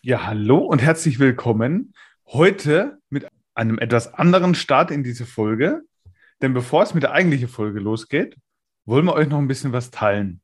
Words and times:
Ja, 0.00 0.26
hallo 0.26 0.58
und 0.58 0.80
herzlich 0.80 1.18
willkommen. 1.18 1.92
Heute 2.24 3.00
mit 3.10 3.26
einem 3.54 3.80
etwas 3.80 4.14
anderen 4.14 4.54
Start 4.54 4.92
in 4.92 5.02
diese 5.02 5.26
Folge. 5.26 5.82
Denn 6.40 6.54
bevor 6.54 6.84
es 6.84 6.94
mit 6.94 7.02
der 7.02 7.10
eigentlichen 7.10 7.48
Folge 7.48 7.80
losgeht, 7.80 8.36
wollen 8.84 9.06
wir 9.06 9.14
euch 9.14 9.26
noch 9.28 9.38
ein 9.38 9.48
bisschen 9.48 9.72
was 9.72 9.90
teilen. 9.90 10.40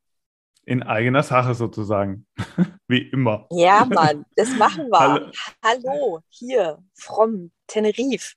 In 0.64 0.82
eigener 0.82 1.22
Sache 1.22 1.54
sozusagen. 1.54 2.26
Wie 2.88 2.98
immer. 2.98 3.46
Ja, 3.52 3.84
Mann, 3.84 4.24
das 4.34 4.56
machen 4.56 4.88
wir. 4.88 4.98
Hallo, 4.98 5.30
Hallo 5.62 6.20
hier, 6.30 6.78
from 6.94 7.52
Tenerife. 7.68 8.34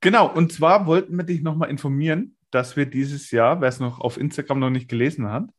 genau, 0.00 0.32
und 0.32 0.54
zwar 0.54 0.86
wollten 0.86 1.14
wir 1.18 1.24
dich 1.24 1.42
nochmal 1.42 1.68
informieren, 1.68 2.38
dass 2.50 2.76
wir 2.76 2.86
dieses 2.86 3.30
Jahr, 3.30 3.60
wer 3.60 3.68
es 3.68 3.78
noch 3.78 4.00
auf 4.00 4.16
Instagram 4.16 4.60
noch 4.60 4.70
nicht 4.70 4.88
gelesen 4.88 5.30
hat, 5.30 5.50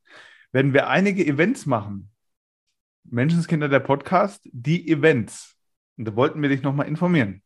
werden 0.52 0.74
wir 0.74 0.88
einige 0.88 1.24
Events 1.24 1.68
machen. 1.68 2.10
Menschenskinder 3.10 3.70
der 3.70 3.80
Podcast, 3.80 4.48
die 4.52 4.90
Events. 4.90 5.56
Und 5.98 6.06
da 6.06 6.16
wollten 6.16 6.42
wir 6.42 6.50
dich 6.50 6.62
nochmal 6.62 6.88
informieren. 6.88 7.42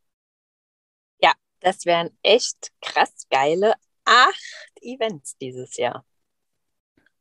Ja, 1.20 1.32
das 1.60 1.86
wären 1.86 2.10
echt 2.22 2.70
krass 2.80 3.26
geile 3.30 3.74
acht 4.04 4.72
Events 4.80 5.36
dieses 5.38 5.76
Jahr. 5.76 6.04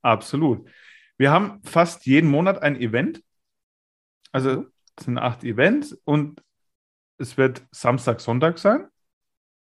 Absolut. 0.01 0.67
Wir 1.17 1.31
haben 1.31 1.61
fast 1.63 2.05
jeden 2.05 2.29
Monat 2.29 2.61
ein 2.61 2.75
Event. 2.75 3.23
Also 4.31 4.65
es 4.95 5.05
sind 5.05 5.17
acht 5.17 5.43
Events 5.43 5.93
und 6.03 6.41
es 7.17 7.37
wird 7.37 7.63
Samstag, 7.71 8.19
Sonntag 8.19 8.57
sein. 8.57 8.87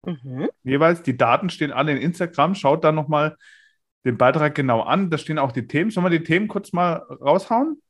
Mhm. 0.07 0.49
Jeweils, 0.63 1.03
die 1.03 1.17
Daten 1.17 1.51
stehen 1.51 1.73
alle 1.73 1.93
in 1.93 1.99
Instagram. 1.99 2.55
Schaut 2.55 2.85
da 2.85 2.93
nochmal 2.93 3.37
den 4.07 4.17
Beitrag 4.17 4.55
genau 4.55 4.81
an. 4.81 5.11
Da 5.11 5.19
stehen 5.19 5.39
auch 5.39 5.53
die 5.53 5.67
Themen. 5.67 5.91
Sollen 5.91 6.07
wir 6.07 6.19
die 6.19 6.25
Themen 6.25 6.49
kurz 6.49 6.73
mal 6.73 6.95
raushauen? 6.95 7.83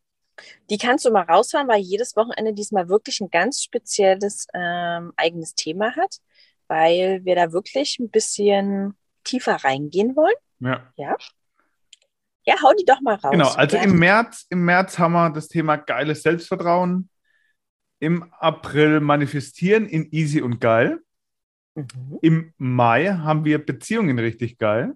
Die 0.69 0.79
kannst 0.79 1.05
du 1.05 1.11
mal 1.11 1.23
raushauen, 1.23 1.69
weil 1.69 1.81
jedes 1.81 2.17
Wochenende 2.17 2.53
diesmal 2.53 2.89
wirklich 2.89 3.21
ein 3.21 3.31
ganz 3.31 3.63
spezielles 3.63 4.47
ähm, 4.55 5.13
eigenes 5.17 5.55
Thema 5.55 5.95
hat, 5.97 6.17
weil 6.69 7.25
wir 7.25 7.35
da 7.35 7.53
wirklich 7.53 7.99
ein 7.99 8.11
bisschen 8.11 8.95
tiefer 9.25 9.57
reingehen 9.57 10.17
wollen. 10.17 10.35
Ja. 10.61 10.93
Ja. 10.97 11.17
Ja, 12.47 12.55
hau 12.63 12.73
die 12.73 12.85
doch 12.85 13.01
mal 13.01 13.17
raus. 13.17 13.33
Genau, 13.33 13.51
also 13.51 13.77
ja. 13.77 13.83
im 13.83 13.99
März, 13.99 14.47
im 14.49 14.65
März 14.65 14.99
haben 14.99 15.13
wir 15.13 15.31
das 15.31 15.49
Thema 15.49 15.77
geiles 15.77 16.23
Selbstvertrauen. 16.23 17.11
Im 17.99 18.33
April 18.33 19.01
manifestieren 19.01 19.87
in 19.87 20.11
easy 20.11 20.41
und 20.41 20.59
geil. 20.59 21.01
Mhm. 21.75 22.19
Im 22.23 22.55
Mai 22.57 23.09
haben 23.09 23.45
wir 23.45 23.65
Beziehungen 23.65 24.19
richtig 24.19 24.59
geil. 24.59 24.95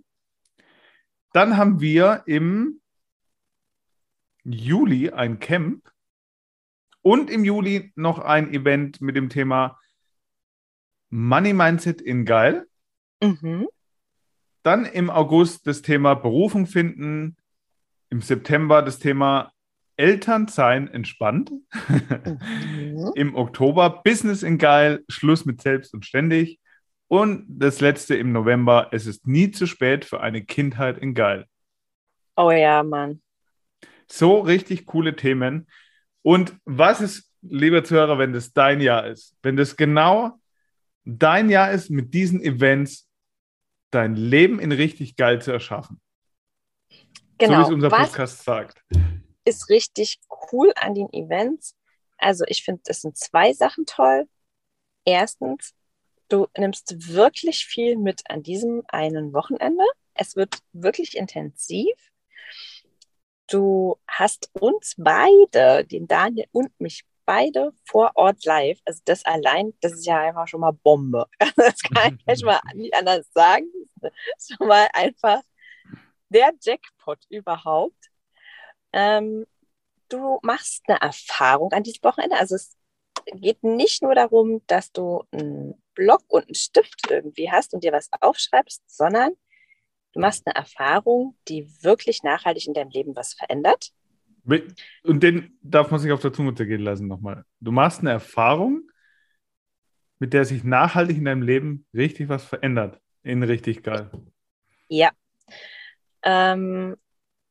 Dann 1.32 1.56
haben 1.56 1.80
wir 1.80 2.22
im 2.26 2.80
Juli 4.44 5.10
ein 5.10 5.40
Camp 5.40 5.90
und 7.02 7.30
im 7.30 7.44
Juli 7.44 7.92
noch 7.96 8.18
ein 8.18 8.52
Event 8.52 9.00
mit 9.00 9.16
dem 9.16 9.28
Thema 9.28 9.78
Money 11.10 11.52
Mindset 11.52 12.00
in 12.00 12.24
Geil. 12.24 12.66
Mhm. 13.22 13.68
Dann 14.62 14.86
im 14.86 15.10
August 15.10 15.66
das 15.66 15.82
Thema 15.82 16.14
Berufung 16.14 16.66
finden. 16.66 17.36
Im 18.10 18.20
September 18.20 18.82
das 18.82 18.98
Thema 18.98 19.52
Elternsein 19.96 20.88
entspannt. 20.88 21.52
Mhm. 21.88 23.12
Im 23.14 23.34
Oktober 23.34 24.02
Business 24.02 24.42
in 24.42 24.58
Geil, 24.58 25.04
Schluss 25.08 25.44
mit 25.44 25.62
selbst 25.62 25.94
und 25.94 26.04
ständig. 26.04 26.58
Und 27.06 27.46
das 27.48 27.80
letzte 27.80 28.16
im 28.16 28.32
November, 28.32 28.88
es 28.92 29.06
ist 29.06 29.26
nie 29.26 29.50
zu 29.50 29.66
spät 29.66 30.04
für 30.04 30.20
eine 30.20 30.44
Kindheit 30.44 30.98
in 30.98 31.14
Geil. 31.14 31.46
Oh 32.36 32.50
ja, 32.50 32.82
Mann. 32.82 33.20
So 34.10 34.40
richtig 34.40 34.86
coole 34.86 35.16
Themen. 35.16 35.68
Und 36.22 36.56
was 36.64 37.00
ist, 37.00 37.30
lieber 37.42 37.84
Zuhörer, 37.84 38.18
wenn 38.18 38.32
das 38.32 38.52
dein 38.52 38.80
Jahr 38.80 39.06
ist? 39.06 39.36
Wenn 39.42 39.56
das 39.56 39.76
genau 39.76 40.40
dein 41.04 41.50
Jahr 41.50 41.70
ist, 41.70 41.90
mit 41.90 42.14
diesen 42.14 42.42
Events 42.42 43.08
dein 43.90 44.16
Leben 44.16 44.58
in 44.58 44.72
richtig 44.72 45.16
geil 45.16 45.40
zu 45.40 45.52
erschaffen. 45.52 46.00
Genau. 47.38 47.52
So 47.52 47.58
wie 47.58 47.62
es 47.62 47.74
unser 47.74 47.90
was 47.90 48.10
Podcast 48.10 48.44
sagt. 48.44 48.82
Ist 49.44 49.68
richtig 49.68 50.20
cool 50.52 50.72
an 50.76 50.94
den 50.94 51.12
Events. 51.12 51.76
Also 52.16 52.44
ich 52.48 52.64
finde, 52.64 52.82
es 52.86 53.02
sind 53.02 53.16
zwei 53.16 53.52
Sachen 53.52 53.86
toll. 53.86 54.26
Erstens, 55.04 55.74
du 56.28 56.46
nimmst 56.56 57.12
wirklich 57.12 57.66
viel 57.66 57.96
mit 57.96 58.22
an 58.30 58.42
diesem 58.42 58.82
einen 58.88 59.32
Wochenende. 59.32 59.84
Es 60.14 60.36
wird 60.36 60.58
wirklich 60.72 61.16
intensiv. 61.16 61.92
Du 63.46 63.96
hast 64.08 64.50
uns 64.54 64.94
beide, 64.96 65.84
den 65.84 66.06
Daniel 66.06 66.46
und 66.52 66.78
mich 66.80 67.04
beide 67.26 67.72
vor 67.84 68.12
Ort 68.14 68.44
live. 68.44 68.78
Also 68.84 69.00
das 69.04 69.24
allein, 69.24 69.74
das 69.80 69.92
ist 69.92 70.06
ja 70.06 70.20
einfach 70.20 70.48
schon 70.48 70.60
mal 70.60 70.72
Bombe. 70.72 71.26
Das 71.56 71.78
kann 71.80 72.18
ich 72.26 72.38
schon 72.40 72.46
mal 72.46 72.60
nicht 72.74 72.94
anders 72.94 73.30
sagen. 73.32 73.66
Schon 74.38 74.68
mal 74.68 74.88
einfach 74.92 75.40
der 76.28 76.52
Jackpot 76.60 77.18
überhaupt. 77.28 78.10
Ähm, 78.92 79.46
du 80.08 80.38
machst 80.42 80.82
eine 80.88 81.00
Erfahrung 81.00 81.72
an 81.72 81.82
diesem 81.82 82.02
Wochenende. 82.02 82.36
Also 82.36 82.56
es 82.56 82.76
geht 83.34 83.62
nicht 83.62 84.02
nur 84.02 84.14
darum, 84.14 84.62
dass 84.66 84.92
du 84.92 85.24
einen 85.32 85.82
Block 85.94 86.24
und 86.28 86.44
einen 86.44 86.54
Stift 86.54 87.10
irgendwie 87.10 87.50
hast 87.50 87.74
und 87.74 87.84
dir 87.84 87.92
was 87.92 88.10
aufschreibst, 88.20 88.82
sondern 88.86 89.32
Du 90.14 90.20
machst 90.20 90.46
eine 90.46 90.54
Erfahrung, 90.54 91.36
die 91.48 91.68
wirklich 91.82 92.22
nachhaltig 92.22 92.68
in 92.68 92.74
deinem 92.74 92.90
Leben 92.90 93.16
was 93.16 93.34
verändert. 93.34 93.92
Und 95.02 95.22
den 95.22 95.58
darf 95.60 95.90
man 95.90 95.98
sich 95.98 96.12
auf 96.12 96.20
der 96.20 96.32
Zunge 96.32 96.54
zergehen 96.54 96.82
lassen 96.82 97.08
nochmal. 97.08 97.44
Du 97.60 97.72
machst 97.72 98.00
eine 98.00 98.12
Erfahrung, 98.12 98.88
mit 100.20 100.32
der 100.32 100.44
sich 100.44 100.62
nachhaltig 100.62 101.16
in 101.16 101.24
deinem 101.24 101.42
Leben 101.42 101.86
richtig 101.92 102.28
was 102.28 102.44
verändert. 102.44 103.00
In 103.24 103.42
richtig 103.42 103.82
geil. 103.82 104.10
Ja. 104.86 105.10
Ähm, 106.22 106.96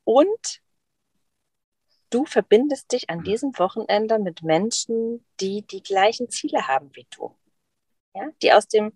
und 0.06 0.62
du 2.12 2.26
verbindest 2.26 2.94
dich 2.94 3.10
an 3.10 3.24
diesem 3.24 3.58
Wochenende 3.60 4.20
mit 4.20 4.42
Menschen, 4.42 5.26
die 5.42 5.64
die 5.64 5.84
gleichen 5.84 6.30
Ziele 6.30 6.68
haben 6.68 6.92
wie 6.94 7.08
du. 7.14 7.36
Ja, 8.16 8.30
die 8.42 8.54
aus 8.54 8.68
dem, 8.68 8.94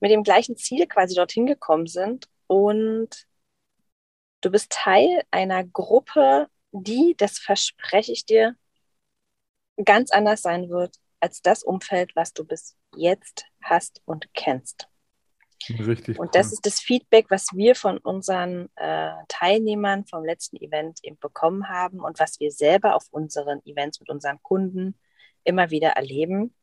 mit 0.00 0.10
dem 0.10 0.24
gleichen 0.24 0.56
Ziel 0.56 0.86
quasi 0.88 1.14
dorthin 1.14 1.46
gekommen 1.46 1.86
sind 1.86 2.28
und 2.48 3.28
du 4.40 4.50
bist 4.50 4.72
Teil 4.72 5.22
einer 5.30 5.64
Gruppe, 5.64 6.48
die, 6.72 7.14
das 7.16 7.38
verspreche 7.38 8.10
ich 8.10 8.26
dir, 8.26 8.56
ganz 9.84 10.10
anders 10.10 10.42
sein 10.42 10.68
wird 10.68 10.96
als 11.20 11.40
das 11.42 11.62
Umfeld, 11.62 12.14
was 12.16 12.32
du 12.32 12.44
bis 12.44 12.76
jetzt 12.96 13.46
hast 13.62 14.02
und 14.04 14.32
kennst. 14.34 14.88
Richtig. 15.68 16.18
Und 16.18 16.34
das 16.34 16.52
ist 16.52 16.64
das 16.64 16.80
Feedback, 16.80 17.26
was 17.30 17.48
wir 17.52 17.74
von 17.74 17.98
unseren 17.98 18.68
äh, 18.76 19.12
Teilnehmern 19.26 20.06
vom 20.06 20.24
letzten 20.24 20.56
Event 20.56 21.00
eben 21.02 21.18
bekommen 21.18 21.68
haben 21.68 22.00
und 22.00 22.20
was 22.20 22.38
wir 22.38 22.52
selber 22.52 22.94
auf 22.94 23.06
unseren 23.10 23.60
Events 23.66 23.98
mit 23.98 24.08
unseren 24.08 24.40
Kunden 24.42 24.96
immer 25.42 25.70
wieder 25.70 25.90
erleben 25.90 26.54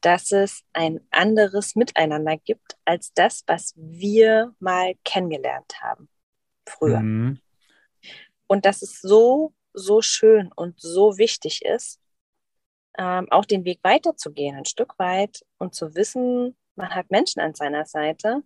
dass 0.00 0.32
es 0.32 0.62
ein 0.72 1.00
anderes 1.10 1.76
Miteinander 1.76 2.36
gibt 2.36 2.76
als 2.84 3.12
das, 3.12 3.44
was 3.46 3.74
wir 3.76 4.54
mal 4.58 4.94
kennengelernt 5.04 5.80
haben 5.80 6.08
früher. 6.66 7.00
Mhm. 7.00 7.40
Und 8.46 8.64
dass 8.64 8.82
es 8.82 9.00
so, 9.00 9.52
so 9.72 10.02
schön 10.02 10.50
und 10.54 10.80
so 10.80 11.18
wichtig 11.18 11.62
ist, 11.64 12.00
ähm, 12.98 13.30
auch 13.30 13.44
den 13.44 13.64
Weg 13.64 13.80
weiterzugehen, 13.82 14.56
ein 14.56 14.64
Stück 14.64 14.98
weit 14.98 15.44
und 15.58 15.74
zu 15.74 15.94
wissen, 15.94 16.56
man 16.74 16.94
hat 16.94 17.10
Menschen 17.10 17.40
an 17.40 17.54
seiner 17.54 17.84
Seite, 17.84 18.42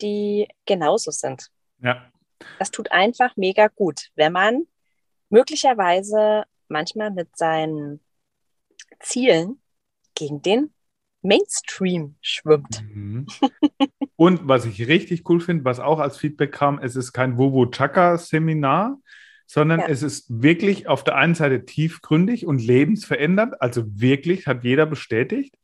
die 0.00 0.48
genauso 0.64 1.10
sind. 1.10 1.50
Ja. 1.80 2.10
Das 2.58 2.70
tut 2.70 2.90
einfach 2.90 3.36
mega 3.36 3.68
gut, 3.68 4.10
wenn 4.14 4.32
man 4.32 4.66
möglicherweise 5.28 6.44
manchmal 6.68 7.10
mit 7.10 7.36
seinen 7.36 8.00
Zielen 9.00 9.60
gegen 10.14 10.42
den 10.42 10.74
Mainstream 11.26 12.16
schwimmt. 12.20 12.84
Mhm. 12.94 13.26
Und 14.16 14.48
was 14.48 14.64
ich 14.64 14.86
richtig 14.86 15.28
cool 15.28 15.40
finde, 15.40 15.64
was 15.64 15.80
auch 15.80 15.98
als 15.98 16.16
Feedback 16.16 16.52
kam, 16.52 16.78
es 16.78 16.96
ist 16.96 17.12
kein 17.12 17.36
Wowo 17.36 17.66
Chaka 17.66 18.16
Seminar, 18.18 18.98
sondern 19.46 19.80
ja. 19.80 19.86
es 19.88 20.02
ist 20.02 20.42
wirklich 20.42 20.88
auf 20.88 21.04
der 21.04 21.16
einen 21.16 21.34
Seite 21.34 21.64
tiefgründig 21.64 22.46
und 22.46 22.60
lebensverändert, 22.60 23.60
also 23.60 23.84
wirklich, 23.86 24.46
hat 24.46 24.64
jeder 24.64 24.86
bestätigt 24.86 25.54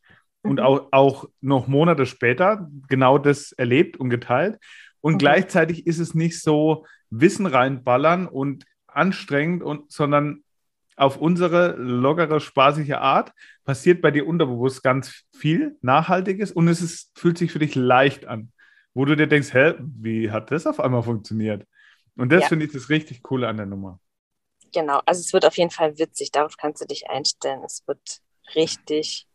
mhm. 0.42 0.50
und 0.50 0.60
auch, 0.60 0.88
auch 0.92 1.28
noch 1.40 1.66
Monate 1.66 2.06
später 2.06 2.70
genau 2.88 3.18
das 3.18 3.52
erlebt 3.52 3.96
und 3.96 4.10
geteilt. 4.10 4.58
Und 5.00 5.14
mhm. 5.14 5.18
gleichzeitig 5.18 5.86
ist 5.86 5.98
es 5.98 6.14
nicht 6.14 6.40
so 6.40 6.86
Wissen 7.10 7.46
reinballern 7.46 8.28
und 8.28 8.64
anstrengend, 8.86 9.62
und, 9.62 9.90
sondern 9.90 10.44
auf 10.96 11.16
unsere 11.16 11.76
lockere, 11.76 12.40
spaßige 12.40 12.92
Art 12.92 13.32
passiert 13.64 14.02
bei 14.02 14.10
dir 14.10 14.26
unterbewusst 14.26 14.82
ganz 14.82 15.24
viel 15.34 15.76
Nachhaltiges 15.80 16.52
und 16.52 16.68
es 16.68 16.82
ist, 16.82 17.10
fühlt 17.18 17.38
sich 17.38 17.52
für 17.52 17.58
dich 17.58 17.74
leicht 17.74 18.26
an, 18.26 18.52
wo 18.94 19.04
du 19.04 19.16
dir 19.16 19.26
denkst, 19.26 19.52
hä, 19.52 19.74
wie 19.78 20.30
hat 20.30 20.50
das 20.50 20.66
auf 20.66 20.80
einmal 20.80 21.02
funktioniert? 21.02 21.66
Und 22.16 22.30
das 22.30 22.42
ja. 22.42 22.48
finde 22.48 22.66
ich 22.66 22.72
das 22.72 22.90
richtig 22.90 23.22
Coole 23.22 23.48
an 23.48 23.56
der 23.56 23.66
Nummer. 23.66 23.98
Genau, 24.72 25.00
also 25.06 25.20
es 25.20 25.32
wird 25.32 25.44
auf 25.44 25.56
jeden 25.56 25.70
Fall 25.70 25.98
witzig. 25.98 26.30
Darauf 26.30 26.56
kannst 26.56 26.82
du 26.82 26.86
dich 26.86 27.08
einstellen. 27.08 27.62
Es 27.64 27.82
wird 27.86 28.20
richtig 28.54 29.26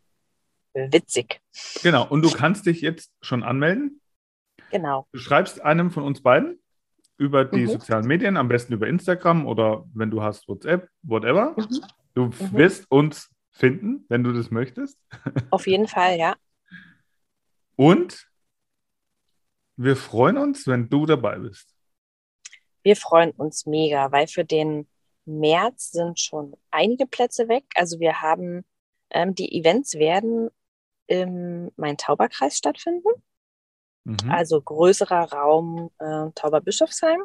witzig. 0.74 1.42
Genau, 1.84 2.08
und 2.08 2.22
du 2.24 2.32
kannst 2.32 2.66
dich 2.66 2.82
jetzt 2.82 3.12
schon 3.22 3.44
anmelden. 3.44 4.02
Genau. 4.72 5.08
Du 5.12 5.20
schreibst 5.20 5.62
einem 5.62 5.92
von 5.92 6.04
uns 6.04 6.22
beiden 6.22 6.60
über 7.18 7.46
die 7.46 7.64
Mhm. 7.64 7.68
sozialen 7.70 8.06
Medien, 8.08 8.38
am 8.38 8.48
besten 8.48 8.74
über 8.74 8.88
Instagram 8.88 9.46
oder 9.48 9.86
wenn 9.94 10.12
du 10.12 10.22
hast 10.22 10.48
WhatsApp, 10.48 10.90
whatever. 11.04 11.56
Mhm. 11.58 11.82
Du 12.14 12.26
Mhm. 12.26 12.54
wirst 12.54 12.90
uns 12.92 13.30
finden, 13.52 14.06
wenn 14.10 14.24
du 14.24 14.34
das 14.34 14.52
möchtest. 14.52 15.00
Auf 15.50 15.66
jeden 15.68 15.88
Fall, 15.88 16.18
ja. 16.18 16.36
Und 17.76 18.28
wir 19.76 19.96
freuen 19.96 20.38
uns, 20.38 20.68
wenn 20.68 20.90
du 20.90 21.06
dabei 21.06 21.38
bist. 21.40 21.74
Wir 22.84 22.96
freuen 22.96 23.32
uns 23.32 23.66
mega, 23.66 24.12
weil 24.12 24.28
für 24.28 24.46
den 24.46 24.88
März 25.26 25.92
sind 25.92 26.20
schon 26.20 26.56
einige 26.72 27.06
Plätze 27.06 27.48
weg. 27.50 27.66
Also 27.76 28.00
wir 28.00 28.22
haben, 28.22 28.64
ähm, 29.10 29.36
die 29.36 29.60
Events 29.60 29.96
werden 29.96 30.50
im 31.08 31.72
Main-Tauber-Kreis 31.76 32.58
stattfinden. 32.58 33.10
Mhm. 34.08 34.32
Also 34.32 34.62
größerer 34.62 35.34
Raum 35.34 35.92
äh, 36.00 36.32
Tauberbischofsheim. 36.34 37.20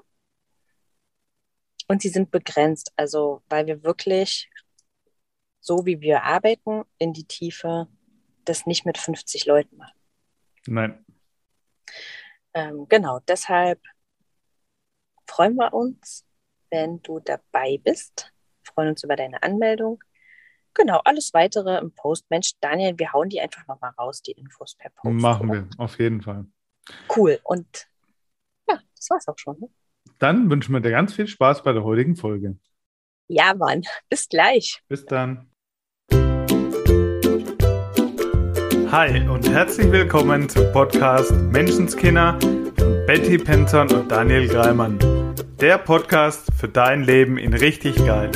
Und 1.87 2.03
sie 2.03 2.09
sind 2.09 2.33
begrenzt, 2.33 2.93
also 2.97 3.43
weil 3.49 3.67
wir 3.67 3.85
wirklich, 3.85 4.51
so 5.61 5.87
wie 5.87 6.01
wir 6.01 6.25
arbeiten, 6.25 6.83
in 6.99 7.13
die 7.13 7.25
Tiefe, 7.25 7.87
das 8.45 8.67
nicht 8.67 8.85
mit 8.85 8.99
50 8.99 9.47
Leuten 9.47 9.77
machen. 9.77 9.99
Nein. 10.67 11.05
Ähm, 12.55 12.87
genau, 12.89 13.21
deshalb 13.29 13.81
freuen 15.29 15.55
wir 15.55 15.73
uns, 15.73 16.27
wenn 16.71 17.01
du 17.03 17.21
dabei 17.21 17.79
bist. 17.83 18.33
Wir 18.65 18.73
freuen 18.73 18.89
uns 18.89 19.05
über 19.05 19.15
deine 19.15 19.41
Anmeldung. 19.43 20.03
Genau, 20.75 21.01
alles 21.05 21.33
weitere 21.33 21.79
im 21.79 21.95
Post. 21.95 22.29
Mensch, 22.29 22.55
Daniel, 22.61 22.99
wir 22.99 23.13
hauen 23.13 23.29
die 23.29 23.41
einfach 23.41 23.67
nochmal 23.69 23.93
raus, 23.99 24.23
die 24.23 24.33
Infos 24.33 24.75
per 24.75 24.91
Post. 24.91 25.15
Machen 25.15 25.51
oder? 25.51 25.69
wir, 25.69 25.79
auf 25.79 25.99
jeden 26.01 26.23
Fall. 26.23 26.47
Cool. 27.15 27.39
Und 27.45 27.89
ja, 28.69 28.81
das 28.97 29.11
war's 29.11 29.29
auch 29.29 29.39
schon. 29.39 29.59
Ne? 29.61 29.69
Dann 30.19 30.51
wünschen 30.51 30.73
wir 30.73 30.81
dir 30.81 30.91
ganz 30.91 31.15
viel 31.15 31.27
Spaß 31.27 31.63
bei 31.63 31.73
der 31.73 31.85
heutigen 31.85 32.17
Folge. 32.17 32.59
Ja, 33.29 33.55
Mann. 33.55 33.83
Bis 34.09 34.29
gleich. 34.29 34.83
Bis 34.89 35.05
dann. 35.07 35.49
Hi 38.91 39.27
und 39.27 39.49
herzlich 39.49 39.91
willkommen 39.91 40.49
zum 40.51 40.71
Podcast 40.73 41.33
Menschenskinder 41.33 42.39
von 42.77 43.07
Betty 43.07 43.39
Penton 43.39 43.91
und 43.91 44.11
Daniel 44.11 44.47
Greimann. 44.49 44.99
Der 45.61 45.79
Podcast 45.79 46.51
für 46.59 46.69
dein 46.69 47.03
Leben 47.05 47.39
in 47.39 47.55
richtig 47.55 47.97
geil. 48.05 48.31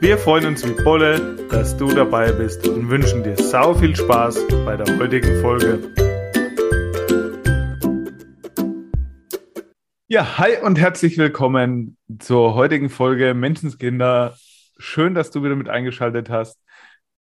Wir 0.00 0.16
freuen 0.16 0.46
uns 0.46 0.66
wie 0.66 0.82
Bolle, 0.82 1.36
dass 1.50 1.76
du 1.76 1.92
dabei 1.92 2.32
bist 2.32 2.66
und 2.66 2.88
wünschen 2.88 3.22
dir 3.22 3.36
sau 3.36 3.74
viel 3.74 3.94
Spaß 3.94 4.48
bei 4.64 4.76
der 4.76 4.98
heutigen 4.98 5.40
Folge. 5.42 6.01
Ja, 10.12 10.36
hi 10.36 10.58
und 10.58 10.78
herzlich 10.78 11.16
willkommen 11.16 11.96
zur 12.18 12.52
heutigen 12.54 12.90
Folge 12.90 13.32
Menschenskinder. 13.32 14.36
Schön, 14.76 15.14
dass 15.14 15.30
du 15.30 15.42
wieder 15.42 15.56
mit 15.56 15.70
eingeschaltet 15.70 16.28
hast. 16.28 16.58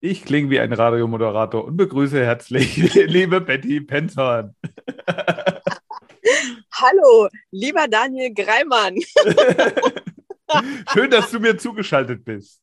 Ich 0.01 0.25
klinge 0.25 0.49
wie 0.49 0.59
ein 0.59 0.73
Radiomoderator 0.73 1.63
und 1.63 1.77
begrüße 1.77 2.21
herzlich 2.21 2.75
liebe 2.93 3.39
Betty 3.39 3.79
Penthorn. 3.79 4.57
Hallo, 6.73 7.29
lieber 7.49 7.87
Daniel 7.87 8.33
Greimann. 8.33 8.97
Schön, 10.91 11.11
dass 11.11 11.31
du 11.31 11.39
mir 11.39 11.57
zugeschaltet 11.57 12.25
bist. 12.25 12.61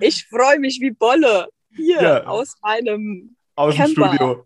Ich 0.00 0.24
freue 0.24 0.58
mich 0.58 0.78
wie 0.80 0.92
Bolle 0.92 1.48
hier 1.76 2.00
Ja. 2.00 2.24
aus 2.26 2.56
meinem 2.62 3.36
Aus 3.56 3.74
dem. 3.76 3.88
Studio. 3.88 4.42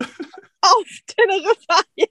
auf 0.60 0.86
Teneriffa. 1.06 1.82
Ja. 1.94 2.06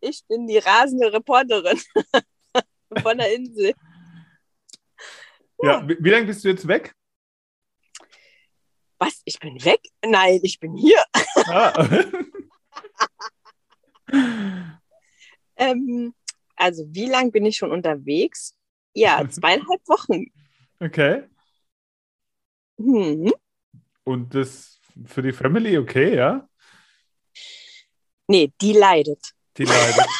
Ich 0.00 0.24
bin 0.26 0.46
die 0.46 0.58
rasende 0.58 1.12
Reporterin 1.12 1.78
von 3.02 3.18
der 3.18 3.34
Insel. 3.34 3.74
Ja, 5.62 5.86
wie, 5.88 5.96
wie 6.00 6.10
lange 6.10 6.26
bist 6.26 6.44
du 6.44 6.48
jetzt 6.48 6.68
weg? 6.68 6.94
Was? 8.98 9.22
Ich 9.24 9.38
bin 9.38 9.62
weg? 9.64 9.80
Nein, 10.04 10.40
ich 10.42 10.58
bin 10.60 10.76
hier. 10.76 11.02
Ah. 11.46 11.88
Ähm, 15.58 16.14
also, 16.56 16.84
wie 16.88 17.06
lange 17.06 17.30
bin 17.30 17.44
ich 17.44 17.56
schon 17.56 17.72
unterwegs? 17.72 18.56
Ja, 18.94 19.22
zweieinhalb 19.28 19.86
Wochen. 19.88 20.26
Okay. 20.80 21.24
Hm. 22.78 23.32
Und 24.04 24.34
das 24.34 24.80
für 25.04 25.22
die 25.22 25.32
Family 25.32 25.76
okay, 25.76 26.16
ja? 26.16 26.47
Nee, 28.28 28.52
die 28.60 28.72
leidet. 28.72 29.32
Die 29.56 29.64
leidet. 29.64 30.06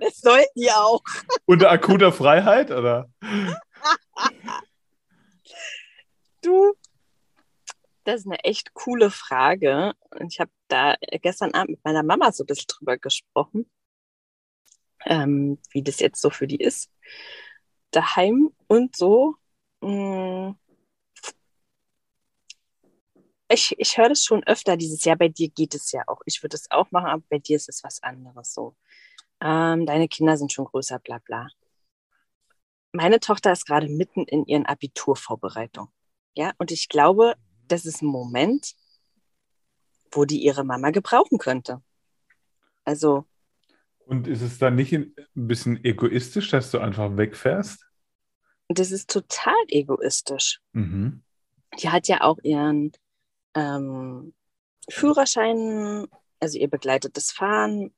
Das 0.00 0.18
soll 0.18 0.42
die 0.56 0.70
auch. 0.70 1.02
Unter 1.44 1.70
akuter 1.70 2.12
Freiheit, 2.12 2.70
oder? 2.70 3.10
Du, 6.40 6.74
das 8.04 8.20
ist 8.20 8.26
eine 8.26 8.42
echt 8.42 8.72
coole 8.74 9.10
Frage. 9.10 9.92
Ich 10.26 10.40
habe 10.40 10.50
da 10.68 10.96
gestern 11.20 11.52
Abend 11.52 11.70
mit 11.70 11.84
meiner 11.84 12.02
Mama 12.02 12.32
so 12.32 12.42
ein 12.42 12.46
bisschen 12.46 12.68
drüber 12.68 12.96
gesprochen, 12.96 13.70
ähm, 15.04 15.58
wie 15.70 15.82
das 15.82 16.00
jetzt 16.00 16.22
so 16.22 16.30
für 16.30 16.46
die 16.46 16.60
ist. 16.60 16.90
Daheim 17.90 18.50
und 18.66 18.96
so. 18.96 19.36
Mm. 19.82 20.52
Ich, 23.52 23.74
ich 23.78 23.98
höre 23.98 24.08
das 24.08 24.24
schon 24.24 24.42
öfter 24.44 24.76
dieses 24.76 25.04
Jahr. 25.04 25.16
Bei 25.16 25.28
dir 25.28 25.48
geht 25.50 25.74
es 25.74 25.92
ja 25.92 26.02
auch. 26.06 26.20
Ich 26.24 26.42
würde 26.42 26.56
es 26.56 26.70
auch 26.70 26.90
machen, 26.90 27.06
aber 27.06 27.22
bei 27.28 27.38
dir 27.38 27.56
ist 27.56 27.68
es 27.68 27.84
was 27.84 28.02
anderes 28.02 28.54
so. 28.54 28.74
Ähm, 29.40 29.84
deine 29.84 30.08
Kinder 30.08 30.36
sind 30.36 30.52
schon 30.52 30.64
größer, 30.64 30.98
bla 31.00 31.18
bla. 31.18 31.48
Meine 32.92 33.20
Tochter 33.20 33.52
ist 33.52 33.66
gerade 33.66 33.88
mitten 33.88 34.24
in 34.24 34.46
ihren 34.46 34.64
Abiturvorbereitungen. 34.64 35.90
Ja, 36.34 36.52
und 36.58 36.70
ich 36.70 36.88
glaube, 36.88 37.34
das 37.68 37.84
ist 37.84 38.02
ein 38.02 38.06
Moment, 38.06 38.74
wo 40.10 40.24
die 40.24 40.42
ihre 40.42 40.64
Mama 40.64 40.90
gebrauchen 40.90 41.38
könnte. 41.38 41.82
Also, 42.84 43.26
Und 44.06 44.28
ist 44.28 44.42
es 44.42 44.58
dann 44.58 44.76
nicht 44.76 44.92
ein 44.92 45.14
bisschen 45.34 45.84
egoistisch, 45.84 46.50
dass 46.50 46.70
du 46.70 46.78
einfach 46.78 47.16
wegfährst? 47.16 47.86
das 48.68 48.90
ist 48.90 49.10
total 49.10 49.54
egoistisch. 49.68 50.60
Mhm. 50.72 51.22
Die 51.78 51.90
hat 51.90 52.08
ja 52.08 52.22
auch 52.22 52.38
ihren 52.42 52.92
ähm, 53.54 54.34
Führerschein, 54.88 56.06
also 56.40 56.58
ihr 56.58 56.68
begleitetes 56.68 57.32
Fahren. 57.32 57.94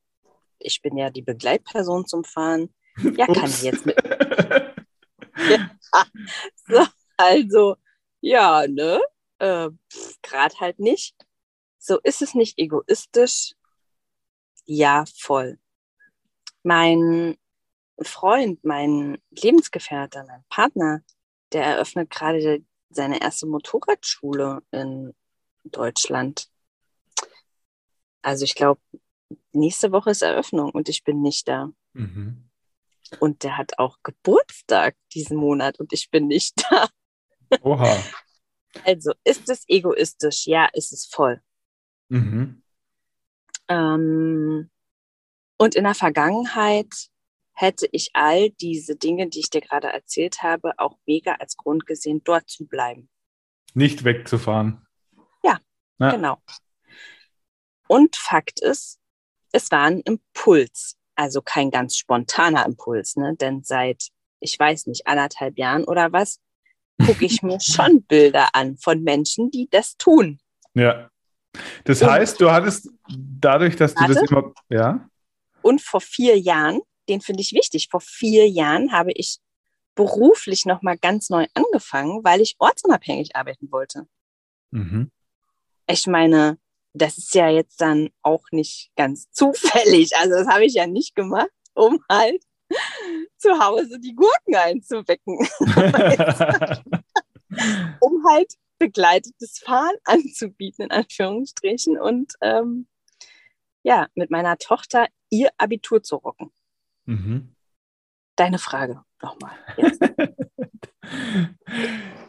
Ich 0.59 0.83
bin 0.83 0.97
ja 0.97 1.11
die 1.11 1.23
Begleitperson 1.23 2.07
zum 2.07 2.25
Fahren. 2.25 2.75
Ja, 3.17 3.27
kann 3.27 3.45
Ups. 3.45 3.59
ich 3.59 3.63
jetzt 3.65 3.87
mit. 3.87 3.97
So, 6.67 6.87
also, 7.17 7.77
ja, 8.21 8.67
ne? 8.67 9.01
Äh, 9.39 9.71
Gerade 10.23 10.61
halt 10.61 10.79
nicht. 10.79 11.15
So, 11.79 11.99
ist 12.01 12.23
es 12.23 12.35
nicht 12.35 12.59
egoistisch? 12.59 13.55
Ja, 14.65 15.05
voll. 15.17 15.59
Mein 16.63 17.37
Freund, 18.01 18.65
mein 18.65 19.19
Lebensgefährte, 19.31 20.25
mein 20.27 20.45
Partner, 20.49 21.03
der 21.53 21.65
eröffnet 21.65 22.11
gerade 22.11 22.65
seine 22.91 23.21
erste 23.21 23.47
Motorradschule 23.47 24.63
in 24.71 25.15
Deutschland. 25.71 26.49
Also 28.23 28.45
ich 28.45 28.55
glaube, 28.55 28.81
nächste 29.53 29.93
Woche 29.93 30.11
ist 30.11 30.23
Eröffnung 30.23 30.71
und 30.71 30.89
ich 30.89 31.05
bin 31.05 31.21
nicht 31.23 31.49
da. 31.49 31.71
Mhm. 31.93 32.49
Und 33.21 33.43
der 33.43 33.59
hat 33.59 33.79
auch 33.79 33.99
Geburtstag 34.03 34.97
diesen 35.13 35.37
Monat 35.37 35.79
und 35.79 35.93
ich 35.93 36.11
bin 36.11 36.27
nicht 36.27 36.55
da. 36.71 36.89
Oha. 37.61 38.03
Also 38.85 39.13
ist 39.25 39.49
es 39.49 39.65
egoistisch? 39.69 40.47
Ja, 40.47 40.67
ist 40.73 40.93
es 40.93 41.07
voll. 41.07 41.41
Mhm. 42.09 42.63
Ähm, 43.69 44.71
und 45.57 45.75
in 45.75 45.85
der 45.85 45.95
Vergangenheit 45.95 46.93
hätte 47.53 47.89
ich 47.93 48.11
all 48.15 48.51
diese 48.51 48.97
Dinge, 48.97 49.29
die 49.29 49.41
ich 49.41 49.51
dir 49.51 49.61
gerade 49.61 49.89
erzählt 49.89 50.43
habe, 50.43 50.73
auch 50.79 50.99
mega 51.07 51.35
als 51.35 51.57
Grund 51.57 51.87
gesehen, 51.87 52.23
dort 52.25 52.49
zu 52.49 52.67
bleiben. 52.67 53.09
Nicht 53.75 54.05
wegzufahren. 54.05 54.84
Ja. 55.99 56.11
Genau. 56.11 56.39
Und 57.87 58.17
Fakt 58.17 58.61
ist, 58.61 58.99
es 59.53 59.71
war 59.71 59.83
ein 59.85 60.01
Impuls, 60.01 60.97
also 61.15 61.43
kein 61.43 61.71
ganz 61.71 61.97
spontaner 61.97 62.65
Impuls, 62.67 63.17
ne? 63.17 63.37
denn 63.37 63.63
seit, 63.63 64.09
ich 64.41 64.59
weiß 64.59 64.87
nicht, 64.87 65.07
anderthalb 65.07 65.59
Jahren 65.59 65.85
oder 65.85 66.13
was, 66.13 66.41
gucke 67.05 67.25
ich 67.25 67.43
mir 67.43 67.61
schon 67.61 68.03
Bilder 68.05 68.49
an 68.55 68.77
von 68.79 69.03
Menschen, 69.03 69.51
die 69.51 69.69
das 69.71 69.97
tun. 69.97 70.41
Ja. 70.75 71.09
Das 71.85 72.03
Und- 72.03 72.11
heißt, 72.11 72.41
du 72.41 72.51
hattest 72.51 72.89
dadurch, 73.09 73.77
dass 73.77 73.95
du 73.95 74.07
das 74.07 74.17
Warte. 74.17 74.35
immer. 74.35 74.53
Ja. 74.71 75.09
Und 75.63 75.81
vor 75.81 76.01
vier 76.01 76.39
Jahren 76.39 76.81
den 77.09 77.21
finde 77.21 77.43
ich 77.43 77.53
wichtig. 77.53 77.89
Vor 77.91 78.01
vier 78.01 78.49
Jahren 78.49 78.93
habe 78.93 79.13
ich 79.13 79.39
beruflich 79.95 80.65
nochmal 80.65 80.99
ganz 80.99 81.31
neu 81.31 81.47
angefangen, 81.55 82.25
weil 82.25 82.41
ich 82.41 82.57
ortsunabhängig 82.59 83.37
arbeiten 83.37 83.71
wollte. 83.71 84.07
Mhm. 84.71 85.11
Ich 85.87 86.07
meine, 86.07 86.59
das 86.95 87.19
ist 87.19 87.35
ja 87.35 87.49
jetzt 87.49 87.81
dann 87.81 88.11
auch 88.23 88.45
nicht 88.53 88.91
ganz 88.97 89.31
zufällig. 89.33 90.17
Also 90.17 90.35
das 90.35 90.49
habe 90.49 90.65
ich 90.65 90.75
ja 90.75 90.87
nicht 90.87 91.15
gemacht, 91.15 91.51
um 91.75 92.03
halt 92.11 92.43
zu 93.37 93.59
Hause 93.59 94.01
die 94.01 94.15
Gurken 94.15 94.55
einzuwecken. 94.55 95.39
um 98.01 98.25
halt 98.29 98.55
begleitetes 98.79 99.59
Fahren 99.59 99.97
anzubieten, 100.05 100.87
in 100.87 100.91
Anführungsstrichen. 100.91 101.99
Und 101.99 102.33
ähm, 102.41 102.87
ja, 103.83 104.09
mit 104.15 104.31
meiner 104.31 104.57
Tochter 104.59 105.09
ihr 105.31 105.51
Abitur 105.59 106.03
zu 106.03 106.17
rocken. 106.17 106.53
Mhm. 107.05 107.55
Deine 108.37 108.59
Frage 108.59 109.05
nochmal. 109.23 109.53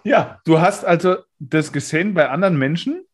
ja, 0.04 0.40
du 0.46 0.60
hast 0.60 0.86
also 0.86 1.18
das 1.40 1.74
gesehen 1.74 2.14
bei 2.14 2.30
anderen 2.30 2.58
Menschen, 2.58 3.06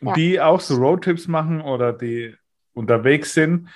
ja. 0.00 0.12
die 0.14 0.40
auch 0.40 0.60
so 0.60 0.76
Roadtrips 0.76 1.28
machen 1.28 1.60
oder 1.60 1.92
die 1.92 2.34
unterwegs 2.72 3.34
sind. 3.34 3.68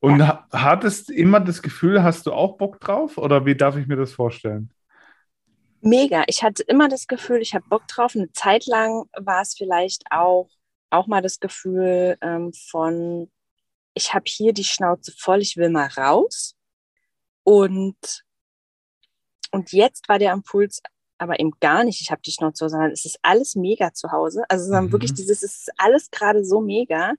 Und 0.00 0.20
ja. 0.20 0.46
hattest 0.52 1.10
immer 1.10 1.40
das 1.40 1.62
Gefühl, 1.62 2.02
hast 2.02 2.26
du 2.26 2.32
auch 2.32 2.56
Bock 2.58 2.80
drauf? 2.80 3.18
Oder 3.18 3.46
wie 3.46 3.56
darf 3.56 3.76
ich 3.76 3.86
mir 3.86 3.96
das 3.96 4.12
vorstellen? 4.12 4.70
Mega. 5.80 6.24
Ich 6.26 6.42
hatte 6.42 6.62
immer 6.64 6.88
das 6.88 7.06
Gefühl, 7.06 7.40
ich 7.40 7.54
habe 7.54 7.68
Bock 7.68 7.86
drauf. 7.88 8.14
Eine 8.14 8.30
Zeit 8.32 8.66
lang 8.66 9.04
war 9.16 9.42
es 9.42 9.54
vielleicht 9.54 10.04
auch, 10.10 10.48
auch 10.90 11.06
mal 11.06 11.22
das 11.22 11.40
Gefühl 11.40 12.16
ähm, 12.20 12.52
von, 12.52 13.30
ich 13.94 14.12
habe 14.14 14.24
hier 14.26 14.52
die 14.52 14.64
Schnauze 14.64 15.12
voll, 15.16 15.40
ich 15.40 15.56
will 15.56 15.70
mal 15.70 15.88
raus. 15.96 16.54
Und, 17.42 18.24
und 19.52 19.72
jetzt 19.72 20.08
war 20.08 20.18
der 20.18 20.32
Impuls 20.32 20.82
aber 21.18 21.40
eben 21.40 21.52
gar 21.60 21.84
nicht, 21.84 22.00
ich 22.00 22.10
habe 22.10 22.20
die 22.22 22.30
Schnauze 22.30 22.68
sondern 22.68 22.90
es 22.90 23.04
ist 23.04 23.18
alles 23.22 23.56
mega 23.56 23.92
zu 23.92 24.12
Hause. 24.12 24.44
Also 24.48 24.72
mhm. 24.74 24.92
wirklich 24.92 25.14
dieses, 25.14 25.42
es 25.42 25.56
ist 25.58 25.70
alles 25.78 26.10
gerade 26.10 26.44
so 26.44 26.60
mega. 26.60 27.14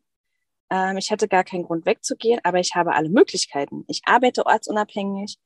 Ähm, 0.69 0.97
ich 0.97 1.11
hatte 1.11 1.27
gar 1.27 1.43
keinen 1.43 1.63
Grund 1.63 1.85
wegzugehen, 1.85 2.39
aber 2.43 2.59
ich 2.59 2.75
habe 2.75 2.93
alle 2.93 3.09
Möglichkeiten. 3.09 3.85
Ich 3.87 4.01
arbeite 4.05 4.45
ortsunabhängig. 4.45 5.37